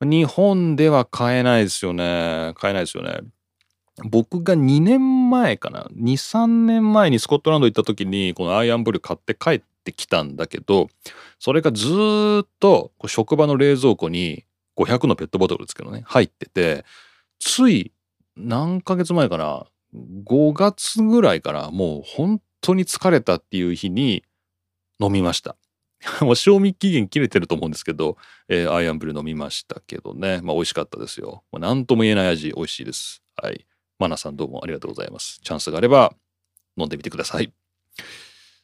[0.00, 2.52] 日本では買えないですよね。
[2.54, 3.22] 買えないですよね。
[4.04, 10.88] 僕が2年前かな23年前にスコットランド行った時にこのアイアンブルー買って帰ってきたんだけど
[11.38, 11.86] それがず
[12.44, 14.44] っと職場の冷蔵庫に
[14.76, 16.84] 500のペットボトルですけどね入ってて
[17.38, 17.92] つい
[18.36, 24.24] 何ヶ月前かな5月ぐらいからもう本当に疲れたっていう日に
[25.00, 25.56] 飲みました
[26.20, 28.16] もう賞味期限切れてると思うんですけど、
[28.48, 30.40] えー、アイアンブルー飲みましたけどね。
[30.42, 31.42] まあ美味しかったですよ。
[31.52, 33.22] 何とも言えない味、美味しいです。
[33.36, 33.66] はい。
[33.98, 35.40] マナさんどうもありがとうございます。
[35.42, 36.12] チャンスがあれば
[36.76, 37.52] 飲んでみてください。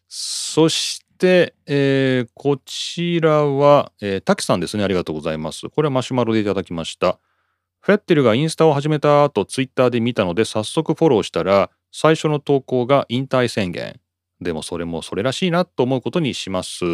[0.09, 4.85] そして、えー、こちらは、えー、滝さんですね。
[4.85, 5.71] ありがとうございます。
[5.71, 7.19] これはマシュマロでいただきました。
[7.81, 13.99] フェッテルがインスタを始めた後、ツイッターで見たので、早速フォローしたら、最初の投稿が引退宣言。
[14.41, 16.85] でもそれもそれらしいなと思うことにします。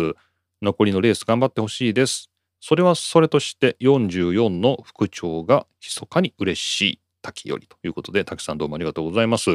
[0.62, 2.30] 残りのレース頑張ってほしいです。
[2.60, 9.50] それはそれとして44の副長が密かに嬉しい滝よりということで、滝さんどうもありがとうございます。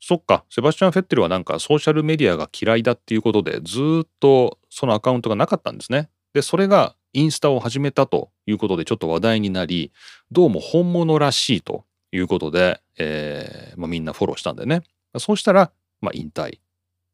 [0.00, 6.08] そっか、セバスチャン・フェッテルはなんかソーシャルメディアが嫌いだっていうことで、ずっとそのアカウントがなかったんですね。
[6.34, 9.92] で、それがインスタを始めたということでちょっと話題になり、
[10.30, 14.82] どうも本物らしいということで、えーまあ、みんなフォローしたんでね。
[15.18, 16.58] そうしたら、まあ、引退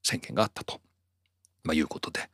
[0.03, 0.81] 宣言があったと、
[1.63, 2.29] まあ、いうことで、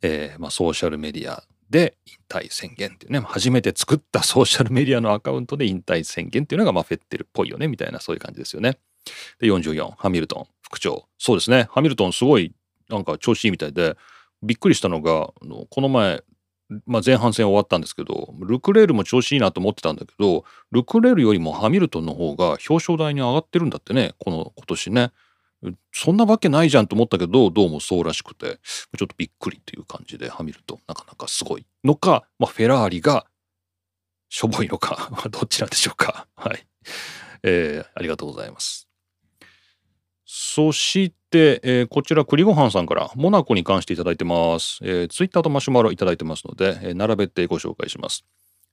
[0.00, 8.78] えー、まあ、ソーシャルメディアで引退宣言っていうね初めて作ったソーシャルメディアのアカウントで引退宣言っていうのがまあフェッテルっぽいよねみたいなそういう感じですよね。
[9.40, 12.54] で44ハミルトン副長そうですねハミルトンすごい
[12.90, 13.96] なんか調子いいみたいで
[14.42, 15.30] びっくりしたのが
[15.70, 16.22] この前、
[16.86, 25.10] まあ、前半戦終わったんですけどルクレールも調子いいなと思ってたんだけどルクレールよりもハミルトンの方が表彰台に上がってるんだってねこの今年ね。
[25.92, 28.58] そんなわけないじゃんと思ったけどどうもそうらしくて
[28.96, 33.26] ちょっとびっくりという感じでハミルトンなかなかすごいのか、まあ、フェラーリが
[34.28, 36.26] しょぼいのか どちらでしょうか。
[36.34, 36.66] はい、
[37.42, 38.88] えー、ありがとうございます。
[40.24, 48.24] そして、えー、こちら栗ごはんさんからモナコに関していただいてます、えー、ツイッターとマシュマロいただいてますので、えー、並べてご紹介します。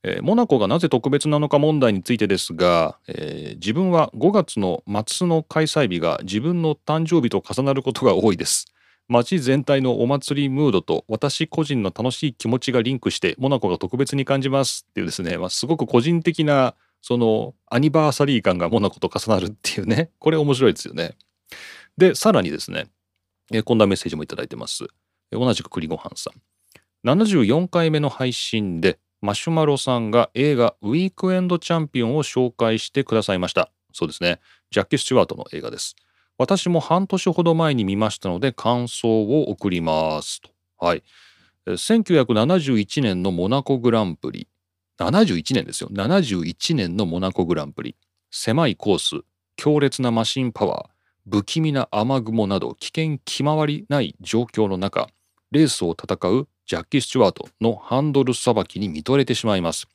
[0.02, 8.66] えー、モナコがなぜ特別なのか問題についてですが、えー、自分は5月の末の開催日が自分の誕生日と重なることが多いです。
[9.08, 21.16] 街全体のお祭りムードと私個人の楽しい気持ちがリンクしてモナコが特別に感じますっていうですね、まあ、すごく個人的なそのアニバーサリー感がモナコと重なるっていうねこれ面白いですよね。
[21.98, 22.86] でさらにですね、
[23.52, 24.86] えー、こんなメッセージも頂いてます。
[25.32, 27.08] 同じく栗ごはんさん。
[27.08, 33.70] 74回目の配信でマシュマロさんが映画ウィークエンドチャンピオンを紹介してくださいました。
[33.92, 34.40] そうですね。
[34.70, 35.94] ジャッキー・スチュワートの映画です。
[36.38, 40.50] 私も半年ほど前に見ましたので感想を送りますと。
[40.78, 41.02] はい。
[41.66, 44.48] 1971年のモナコグランプリ。
[44.98, 45.90] 71年ですよ。
[45.92, 47.96] 71年のモナコグランプリ。
[48.30, 49.24] 狭いコース、
[49.56, 55.08] 強烈なマシンパワー、不気味な雨雲など危険気まりない状況の中、
[55.50, 59.88] レースを戦うジャッキー・スチュワートのハンドルさばきに見とれてしまいます。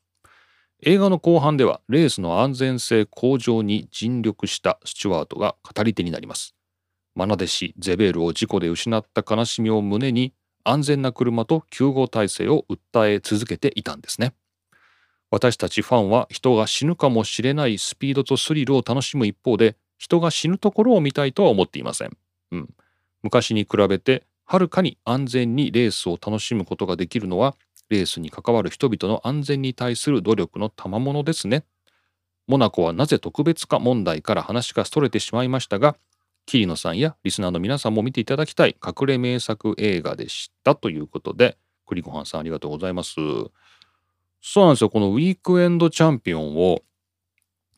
[0.84, 6.54] 映画の後半ではレースの安全性向上に尽力したスチュワートが語り手になります。
[7.18, 10.34] 愛弟子ゼベールを事故で失った悲しみを胸に
[10.66, 14.34] 安全な車と救護体制を訴え続けていたんですね。
[15.32, 22.18] 私たちファンは人が死ぬかもしれないスピードとスリルを楽しむ一方で人が死ぬところを見たいとは思っていません。
[22.52, 22.70] うん、
[23.24, 27.56] 昔に比べてはるかに安全にレースを楽しむことができるのは
[27.90, 31.66] レースに関わる人々の安全に対する努力の賜物ですね。
[32.48, 35.96] モナコはなぜ特別か問題から話がそれてしまいましたが
[36.46, 43.16] 桐野さんやリスナーの皆さんも見ていただきたい隠れ名作映画でしたということで栗ごはんさんありがとうございます。
[44.42, 46.84] そうなんですよこのウィークエンドチャンピオンを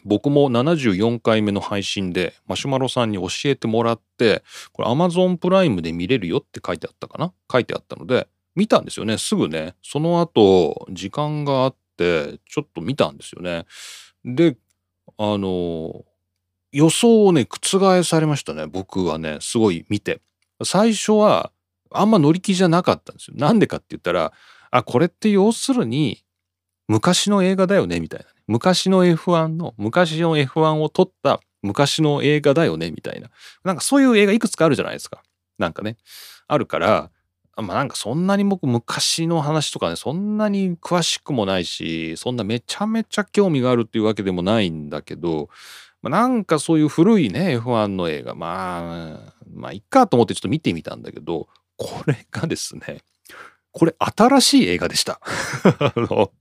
[0.08, 7.34] 僕も74回目の配信でマシュマロさんに教えてもらってこれ Amazon プライムで見れるよって書いてあったかな？
[7.52, 9.18] 書いてあったので見たんですよね。
[9.18, 9.76] すぐね。
[9.84, 13.66] その後時間があってちょっと見たんですよね。
[14.24, 14.58] で
[15.18, 16.06] あの
[16.72, 18.68] 予想をね覆されましたね。
[18.68, 20.22] 僕はねすごい見て。
[20.64, 21.52] 最初は
[21.92, 23.36] あんま乗り気じゃなかったんですよ。
[23.38, 24.32] なんでかって言ったら
[24.72, 26.24] あこれって要するに
[26.88, 33.30] 昔の映画だよねみたいな昔の F1 の昔の F1 を撮った昔の映画だよねみたいな。
[33.64, 35.22] なんかそういう映画いくつかあるじゃないですか。
[35.58, 35.98] なんかね。
[36.48, 37.12] あるから
[37.62, 45.50] まあなんかそんなに僕昔の話とかねそんなに詳しくもないしそんなめちゃめちゃ興味があるっていうわけでもないんだけど、
[46.02, 48.36] まあ、なんかそういう古いね F1 の映画。
[48.36, 53.02] まあまあいっかと思ってちょっと見てみたんだけどこれがですね
[53.72, 55.20] これ新しい映画でした。
[55.80, 56.32] あの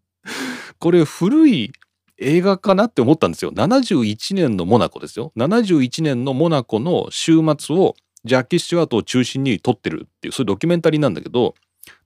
[0.79, 1.73] これ古い
[2.19, 3.53] 映画かなって思ったんですよ。
[3.53, 5.33] 71年のモナコですよ。
[5.37, 7.95] 71年のモナコの週末を
[8.25, 11.55] ジャッキー・スチュワートを中心に撮ってるっていうそういうドキュメンタリーなんだけど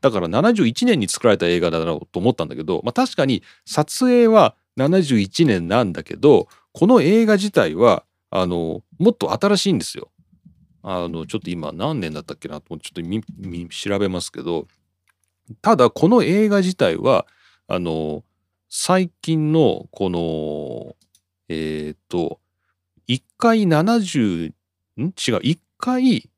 [0.01, 10.11] だから71年に作られた映画だろうと思ったんだけど、まあ、確かに撮影は71年なんだけどこの映画自体はあのもっと新しいんですよ。
[10.83, 14.67] あのちょっと今何年だったっけなとちょっと調べますけど
[15.61, 17.27] ただこの映画自体は
[17.67, 18.25] あの
[18.73, 20.97] 最近のこの
[21.49, 22.39] えっ、ー、と
[23.09, 24.53] 1回70ん？
[25.03, 25.13] 違う。
[25.39, 26.31] 1回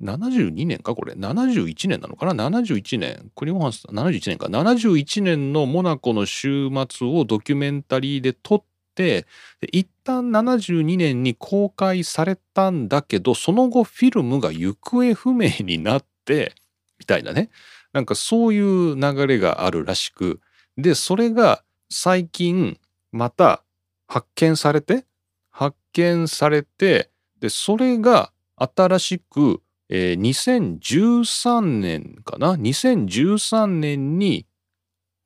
[0.00, 1.14] 72年かこれ。
[1.14, 4.46] 71年なのかな？71年クリモハンス71年か。
[4.46, 8.62] 71年のモナコの週末をドキュメンタリーで撮っ
[8.94, 9.26] て
[9.72, 16.54] 一旦72年に公開されたんだけどその後フィルムが行方不明になって
[17.00, 17.50] みたいなね。
[17.92, 20.40] なんかそういう流れがあるらしく。
[20.76, 22.78] でそれが最近
[23.12, 23.62] また
[24.08, 25.04] 発見されて
[25.50, 34.46] 発見されてでそれが新しく、えー、2013年かな？2013年に、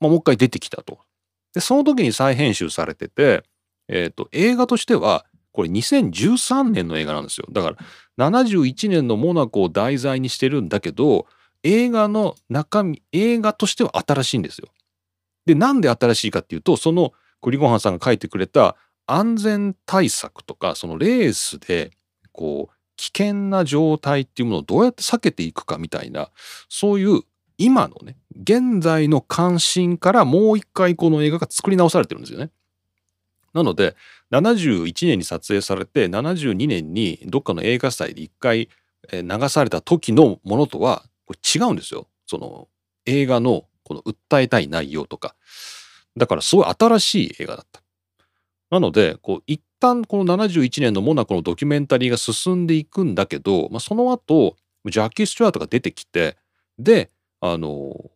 [0.00, 0.98] まあ、もう一回出てきたと。
[1.54, 3.44] でその時に再編集されてて、
[3.88, 7.70] えーと、映画としてはこれ2013年の映画なんですよだか
[8.18, 11.26] ら71年のモナコを題材にしてるんだけど
[11.62, 14.68] 映画の中身映画としては新しいんですよ。
[15.46, 18.76] でなんで新しいかっていうとその栗ごはんさんが書いてくれた
[19.06, 21.92] 安全対策とかそのレースで
[22.32, 26.30] こう危険な状態っていうものをどうやって避けていくかみたいな
[26.68, 27.20] そういう
[27.58, 32.50] 今のね現在の関心からもう一回この映画が作り直されてるんですよね。
[33.54, 33.96] なので
[34.30, 38.68] 71年に撮影されて72年にどっかの映画祭で一回
[39.12, 41.04] 流された時のものとは
[41.54, 42.08] 違うんですよ。
[42.26, 42.68] その
[43.06, 45.36] 映画のこの訴えたい内容とか。
[46.16, 47.82] だからすごい新しい映画だった。
[48.70, 54.56] なので、こう一旦この71年のモナコのドキュメンタリーが進んでいくんだけど、まあ、その後、
[54.86, 56.36] ジャッキー・スチュワートが出てきて、
[56.78, 57.10] で、
[57.40, 58.10] あの、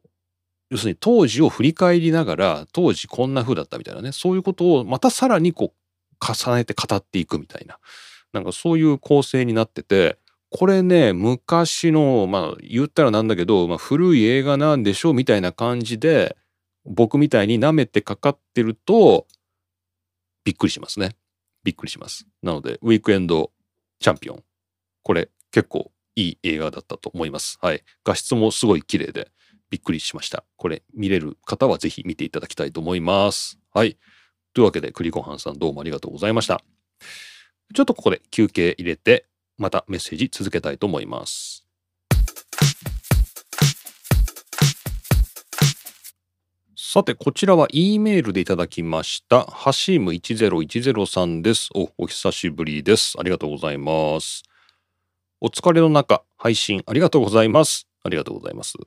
[0.71, 7.79] 要するに当時を振り返りながら、当時こんな風だったみたいなね、そういうことをまたさらにこう重ねて語っていくみたいな、
[8.33, 10.19] なんかそういう構成になってて、
[10.51, 16.37] これね昔のまあ言ったらなんだけど、まあ、古い映画なんでしょうみたいな感じで
[16.85, 19.27] 僕みたいに舐めてかかってると
[20.45, 21.17] びっくりしますね。
[21.63, 22.27] びっくりします。
[22.43, 23.53] なのでウィークエンド
[24.01, 24.43] チャンピオン。
[25.03, 27.59] これ結構いい映画だったと思います。
[27.61, 27.85] はい。
[28.05, 29.31] 画質もすごい綺麗で
[29.71, 30.45] びっくりしました。
[30.57, 33.59] これ見れる方はぜひ見ていただきたいと思います。
[33.73, 33.99] はい。
[34.53, 36.61] というわけで栗ごはんさんどうもありがとうございました。
[37.73, 39.27] ちょっとここで休憩入れて
[39.61, 41.67] またメッセージ続けたいと思います。
[46.75, 49.45] さて、こちらは E メールでいただきました。
[49.45, 51.69] ハシーム1010さんです。
[51.75, 53.17] お、お久しぶりです。
[53.21, 54.43] ありがとうございます。
[55.43, 57.87] お疲れの中、配信ありがとうございます。
[58.03, 58.79] ありがとうございます。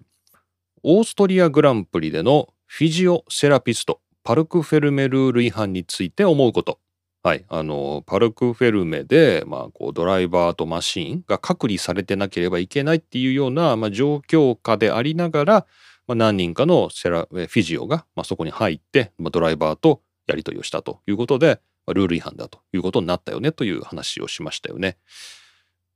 [0.81, 6.79] オーストリアグランプリでのフィジオセラピスト、パルクフェルメルール違反について思うこと。
[7.23, 15.65] はい、あのパルクフェルメで、まあ、こうドライバーとマシンが隔離されてなければいけないっていうような、まあ、状況下でありながら
[16.07, 24.97] まあ、何人かのセラフィジオが、まあ、そこに入って、まあ、ドライバーとやり取りをしたということで、まあ、ルール違反だということになったよねという話をしましたよね。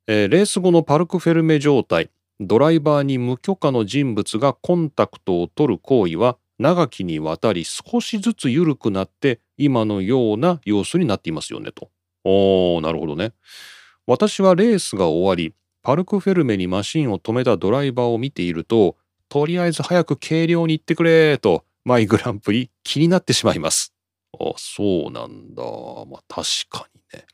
[0.08, 2.10] えー、レース後のパルクフェルメ状態
[2.40, 11.90] ドライバーに無許可の人物がコンタクトを取る行為は長きにわたり少しずつ緩くなって今のような様子になっていますよねと。
[12.24, 13.34] おーなるほどね。
[14.06, 15.54] 私はレースが終わり
[15.84, 18.96] パルクフェルメにマシンを止めたドライバーを見ていると
[19.30, 23.94] とりあえず早く軽量に行ってくれとマイグランプリ気になってしまいます。
[24.40, 25.64] あそうなんだ。
[25.64, 27.26] まあ確かにね。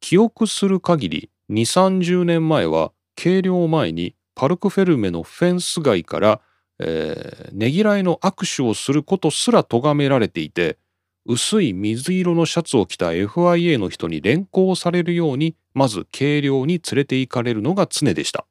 [0.00, 1.62] 記憶する限り2、
[2.00, 6.40] 30年前は計量前にパルクフェルメのフェンス街から、
[6.78, 10.78] えー、ねぎらいの握手をすることすら咎められていて
[11.24, 18.46] 薄い水色のシャツを着た FIA の人に連行されるようにまず計量に連れて行かれるのが常でした。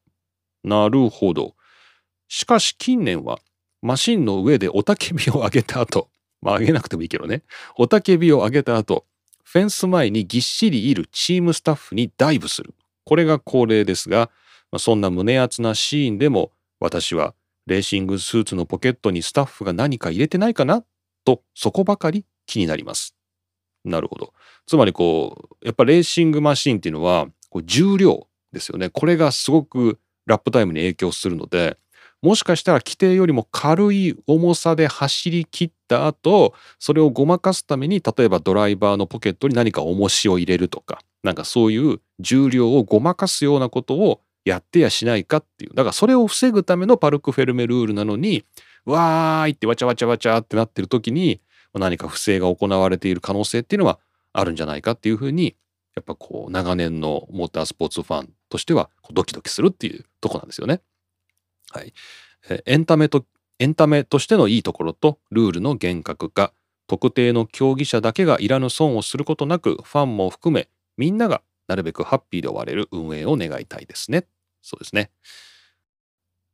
[0.64, 1.56] なるほど。
[2.28, 3.40] しかし近年は
[3.82, 6.10] マシンの上で雄たけびを上げた後、
[6.42, 7.44] まあ上げなくてもいいけどね、
[7.78, 9.06] 雄たけびを上げた後、
[9.44, 12.74] フェンス前にぎっしりいるチームスタッフにダイブする。
[13.04, 14.30] これが恒例ですが、
[14.72, 17.34] まあ、そんな胸熱なシーンでも私は
[17.66, 20.86] レーシングスーツのポケットにスタッフが何か入れてないかな？
[21.26, 23.16] とそこばかり気になります。
[23.84, 24.34] なるほど。
[24.68, 28.90] つまりこうやっぱレーシングマシンっていうのはこう重量ですよね。
[28.90, 31.78] これがすごくラップタイムに影響するので
[32.22, 48.44] もしかしたら規定よりも軽い重さで走り切った後それをごまかすために例えばドライバーのポケットに何か重しを入れるとかなんかそういう重量をごまかすようなことをやってやしないかっていうだからそれを防ぐためのパルクフェルメルールなのに
[48.86, 51.42] わーいってわちゃわちゃわちゃってなってる時に
[51.80, 54.00] 何か不正が行われている可能性っていうのは
[54.34, 55.56] あるんじゃないかっていうふうに
[55.96, 60.82] やっぱこう長年のモータースポーツファンとしてはドキドキするっていうとこなんですよね。
[61.72, 61.94] はい、
[62.66, 63.26] エンタメと
[63.60, 66.54] エンタメとしてのいいところとルールの厳格化
[66.88, 70.68] 特定の競技者だけがいらぬ損をすることなくファンも含め
[70.98, 74.26] みんながなるべくハッピーで終われる運営を願いたいですね。
[74.62, 75.12] そうですね。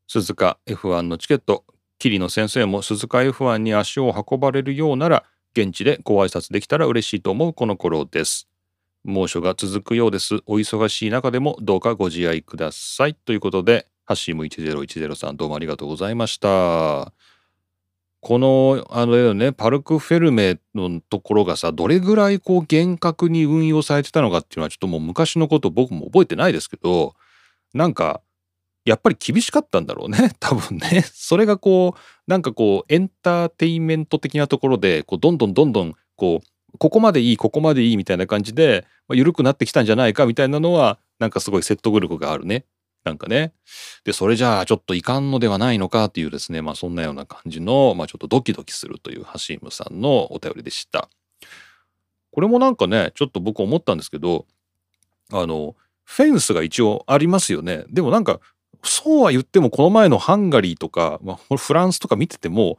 [0.07, 1.65] 鈴鹿 F1 のチケット、
[1.99, 5.23] 桐野先生も鈴鹿 F1 に足を運ばれるようなら、
[5.53, 8.47] 現地でご挨拶できたら嬉しいと思うこの頃です。
[9.03, 10.39] 猛暑が続くようです。
[10.45, 13.15] お忙しい中でもどうかご自愛ください。
[13.15, 17.13] ということで、ハッシーム1010さんどうもありがとうございました。
[18.19, 27.15] このあのねパルク・フェルメのところがさどれぐらいこう厳格に運用されてたのかっていうのはちょっともう昔のこと僕も覚えてないですけど
[27.73, 28.21] なんか
[28.89, 42.65] やっぱり厳しかったんだろうね 多分ねそれがこうなんかこうエンターテインメント的なところでこうどんどんどんどんこうここまでいいここまでいいみたいな感じで、まあ、緩くなってきたんじゃないかみたいなのはなんかすごい説得力があるね
[43.07, 43.53] なんかね。
[44.03, 51.09] で、それじゃあちょっといかんのではないのかっていうですね、まあそんなような感じの、まあちょっとドキドキするというハシームさんのお便りでした。
[52.31, 54.45] これもなんかね、ちょっと僕思ったんですけど、
[55.31, 57.85] あの、フェンスが一応ありますよね。
[57.89, 58.39] でもなんか、
[58.87, 62.77] そうは言ってもこの前のハンガリーとか、まあ、フランスとか見てても、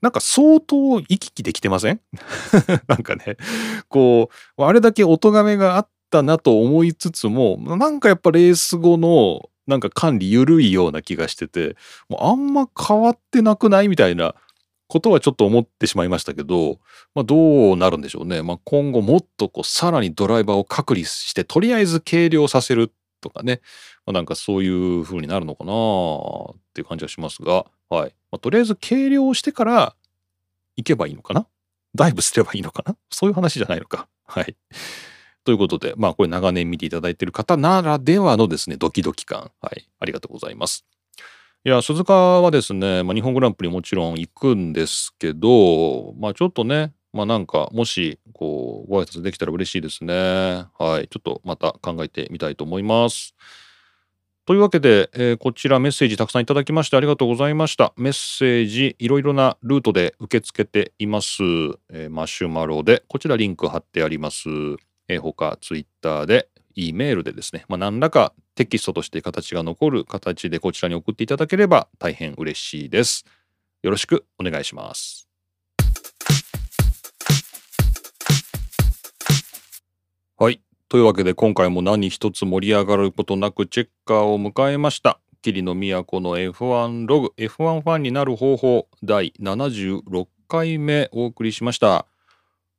[0.00, 2.00] なんか相当行き来できてません？
[2.86, 3.36] なんかね、
[3.88, 11.76] こう、あれだけお咎めがあったなと思いつつも、なんかやっぱレース後のなんか管理緩いような気がしてて、
[12.08, 14.34] もうあんま変わってなくないみたいな
[14.86, 16.78] ことはちょっと思ってしまいましたけど、
[17.14, 18.42] まあ、どうなるんでしょうね。
[18.42, 22.90] まあ、今後もっとこうさらにドライバーを隔離してとりあえず計量させる
[23.20, 23.60] とかね、
[24.06, 28.14] まあ、なんかそういう風になるのかなっていう感じはしますが、はい。
[28.30, 29.94] まあ、とりあえず計量してから
[30.76, 31.46] 行けばいいのかな？
[31.94, 32.96] ダイブすればいいのかな？
[33.10, 34.08] そういう話じゃないのか。
[34.26, 34.56] はい。
[35.44, 39.50] ということで、まあこれ長年見ていただいている方ならではのですね、ドキドキ感。
[39.62, 39.88] はい。
[39.98, 40.84] ありがとうございます。
[41.64, 42.12] いや、鈴鹿
[42.42, 50.66] はですね、まあ、日本グランプリもちろん行くんですけど、まあちょっとね、まあなんか、もし、こう、ご挨拶できたら嬉しいですね。
[50.78, 51.08] はい。
[51.08, 53.34] ちょっとまた考えてみたいと思います。
[54.48, 57.92] というわけで、えー、こちらメッセージたくさんいただきましてありがとうございました。
[57.98, 61.42] メッセージいろいろなルートで受け付けています。
[61.90, 64.48] えー、マシュマロで、こちらリンク貼ってあります。
[65.08, 73.26] えー、他ツイッターで E メールでですね、まあ、何らかテキストとして形が残る形でこちらに送っていただければ大変嬉しいです。
[73.82, 75.27] よろしくお願いします。
[80.90, 85.20] というわけで今回も何一つ盛り上がることなくチェッカーを迎えました。
[85.42, 92.06] 桐野都の F1 ログ F1 ファンになる方法第76回目お送りしました。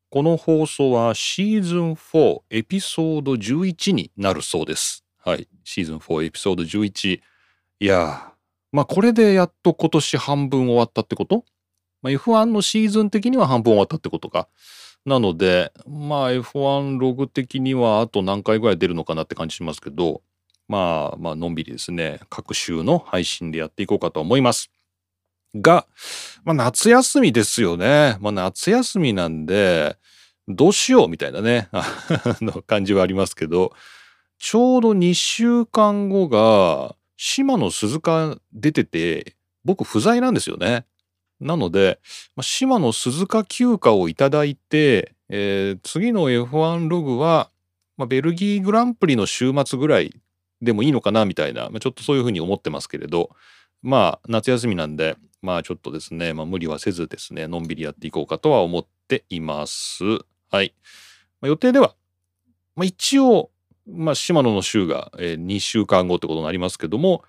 [0.09, 5.05] この放送はシーズン4エピソード11になるそうです。
[5.19, 5.47] はい。
[5.63, 7.21] シーズン4エピソード11。
[7.79, 8.33] いや
[8.71, 11.45] まあこれでやっと今年半分終わったってこと？
[12.01, 14.47] まあ、F1 のシーズン的には半分終わったってことか。
[15.05, 20.21] なので、まあ F1 ログ的にはあと何回ぐらい出るのかなって感じしますけど、
[20.67, 24.69] まあまあのんびりですね、各週の配信でやっていこうかと思います。
[25.55, 25.87] が、
[26.43, 28.17] まあ夏休みですよね。
[28.19, 29.97] まあ夏休みなんで、
[30.47, 31.69] どうしようみたいなね、
[32.41, 33.73] の感じはありますけど、
[34.39, 39.35] ちょうど2週間後が、島野鈴鹿出てて、
[39.65, 40.85] 僕不在なんですよね。
[41.39, 41.99] なので、
[42.35, 47.49] まあ、島野鈴鹿休暇をいただいて、えー、次の F1 ログは、
[47.97, 50.13] まあ、ベルギーグランプリの週末ぐらい
[50.61, 53.31] でもいいのかなみたいな、まあ、ちょっとそういうふうに思ってますけれど、
[53.81, 60.03] まあ夏休みなんで、まあちょっとですね、まあ無理はせずですね、のんびりやっていこうかとは思っています。
[60.51, 60.73] はい。
[61.41, 61.95] まあ、予定では、
[62.75, 63.51] まあ一応、
[63.87, 67.23] まあ島野の週が、えー、2週間後ってことになりますけども、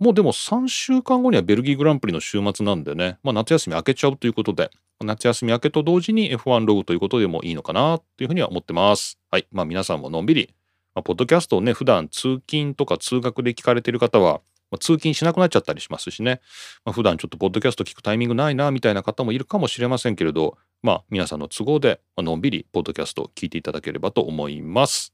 [0.00, 4.70] もうでも3週間後にはベルギーグランプリの週末なんでね、まあ、夏休み明けちゃうということで、
[5.02, 9.18] 夏休み明けと同時に F1 ログということでもいいのかなというふうには思ってます。
[9.30, 9.46] はい。
[9.52, 10.54] まあ皆さんものんびり、
[10.94, 14.40] まあ、ポッドキャストをね、普段通勤とか通学で聞かれている方は、
[14.70, 16.40] まあ、通勤しなくなっちゃったりしますしね、
[16.86, 25.12] まあ、普段ちょっとポッドキャスト聞くタイミングないなみたいな方もいるかもしれませんけれど、まあ皆さんの都合で、まのんびりポッドキャストを聞いていただければと思います。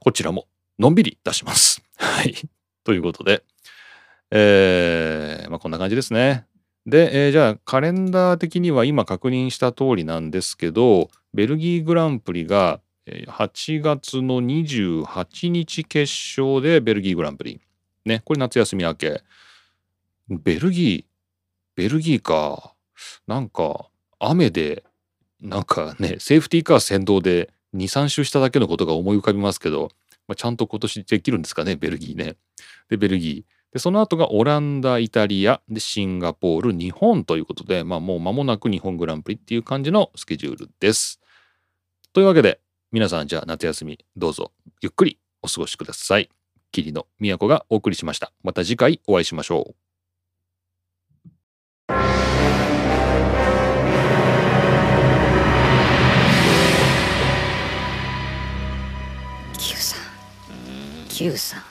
[0.00, 0.46] こちらも
[0.78, 1.82] のんびり出します。
[1.96, 2.34] はい。
[2.84, 3.42] ということで、
[4.30, 6.46] えー、まあ、こんな感じですね。
[6.86, 17.60] で、えー、じゃあカレンダー的には今確認した通りなんですけど、ベルギーグランプリが8月の28日決勝でベルギーグランプリ。
[18.04, 19.22] ね、これ夏休み明け。
[20.28, 21.10] ベルギー、
[21.76, 22.74] ベルギーか。
[23.26, 24.84] なんか雨で、
[25.40, 29.90] なんかね、セーフティーカー先導で2、3周しただけのことが思い浮かびますけど、
[30.30, 32.36] まあ、ちゃんと今年できるんですかね、ベルギーね。
[32.88, 33.72] で、ベルギー。
[33.72, 41.20] でその後がオランダイタリアでシンガポール日本ということで、まあ、もう間もなく日本グランプリっていう感じのスケジュールです。
[42.12, 42.60] というわけで
[42.92, 46.30] 皆さんじゃあ夏休みどうぞゆっくりお過ごしください。
[46.72, 48.32] 霧の都がお送りしました。
[48.42, 49.89] また次回お会いしましょう。
[61.20, 61.62] Q さん。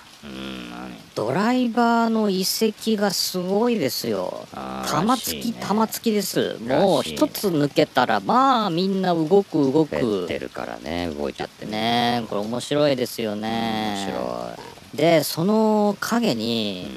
[1.16, 4.46] ドライバーの移籍がすごいですよ。
[4.54, 6.60] 玉突き玉突きです。
[6.60, 10.28] もう一つ抜けたらまあみんな動く動く。
[10.28, 12.24] てるからね動いちゃってね。
[12.30, 14.06] これ面白いですよね。
[14.06, 14.54] 面白
[14.94, 14.98] い。
[14.98, 16.88] でその陰に、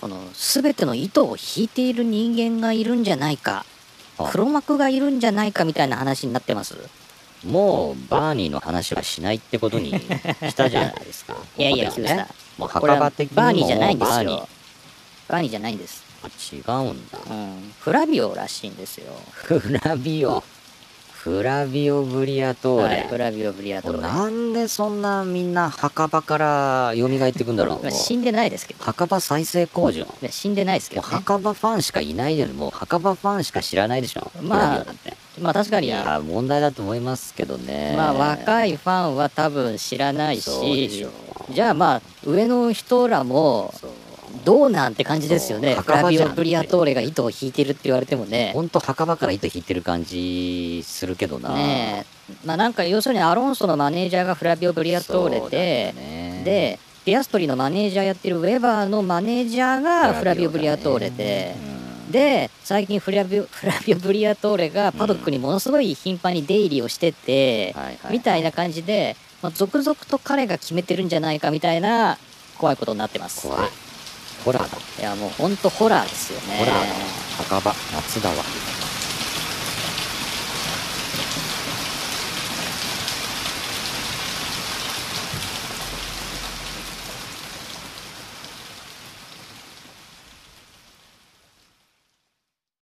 [0.00, 3.04] この全ての糸を引いている人間がいるん。
[3.04, 3.66] じゃないか
[4.32, 6.74] 黒幕がいるんじゃないかみたいな話になってます
[7.46, 11.36] もうバーニーの話はしないってことにしたじゃないですか。
[11.56, 12.26] いやいや、ね、
[12.56, 14.48] もう墓場的にバーニーじゃないんですよ。
[15.28, 16.02] バーニーじゃないんです
[16.52, 16.64] 違うん
[17.10, 19.12] だ、うん、フラビオらしいんですよ。
[19.32, 20.42] フラビオ。
[21.12, 24.00] フラビオ・ブリアトーレ、はい、フラビオ・ブリアトーレ。
[24.00, 30.06] なんでそんなみんな墓場から蘇っていくんだろう死んでないですけど墓場再生工場。
[30.30, 34.30] 死んでないですけど、ね、墓場ファンしかいないでもう墓場ファンしか知らないでしょ。
[34.42, 34.86] まあ
[35.40, 35.88] まあ確かに。
[35.88, 37.94] いや問題だと思いますけどね。
[37.96, 41.06] まあ若いファンは多分知らないし
[41.50, 43.72] じゃあまあ上の人らも
[44.44, 45.74] どうなんて感じですよね。
[45.74, 48.52] フラビオ・ブリアトーレが糸を引いてるって言われてもね。
[48.54, 51.54] ほんと墓場から糸引いてる感じするけどな。
[51.54, 52.06] ね
[52.44, 61.54] まあなんか要するにアロンソのマネージャーがフラビオ・ブリアトーレで、ね、で、ピアストリーのマネージャーやってるウェバーのマネージャーがフラビオ・ブリアトーレで、
[62.10, 67.74] で、最近フラビオ・フラビオブリアトーレがパドックにものすごい頻繁に出入りをしてて、
[68.10, 72.18] みたいな感じで、まあ、続々と彼が決めてるんじゃないかみたいな
[72.58, 73.46] 怖いことになってます。
[73.46, 73.68] 怖い。
[74.44, 74.78] ホラーだ。
[75.00, 76.58] いやもうほんとホラーですよね。
[76.58, 76.94] ホラーだ。
[77.44, 78.36] 墓場、夏だわ。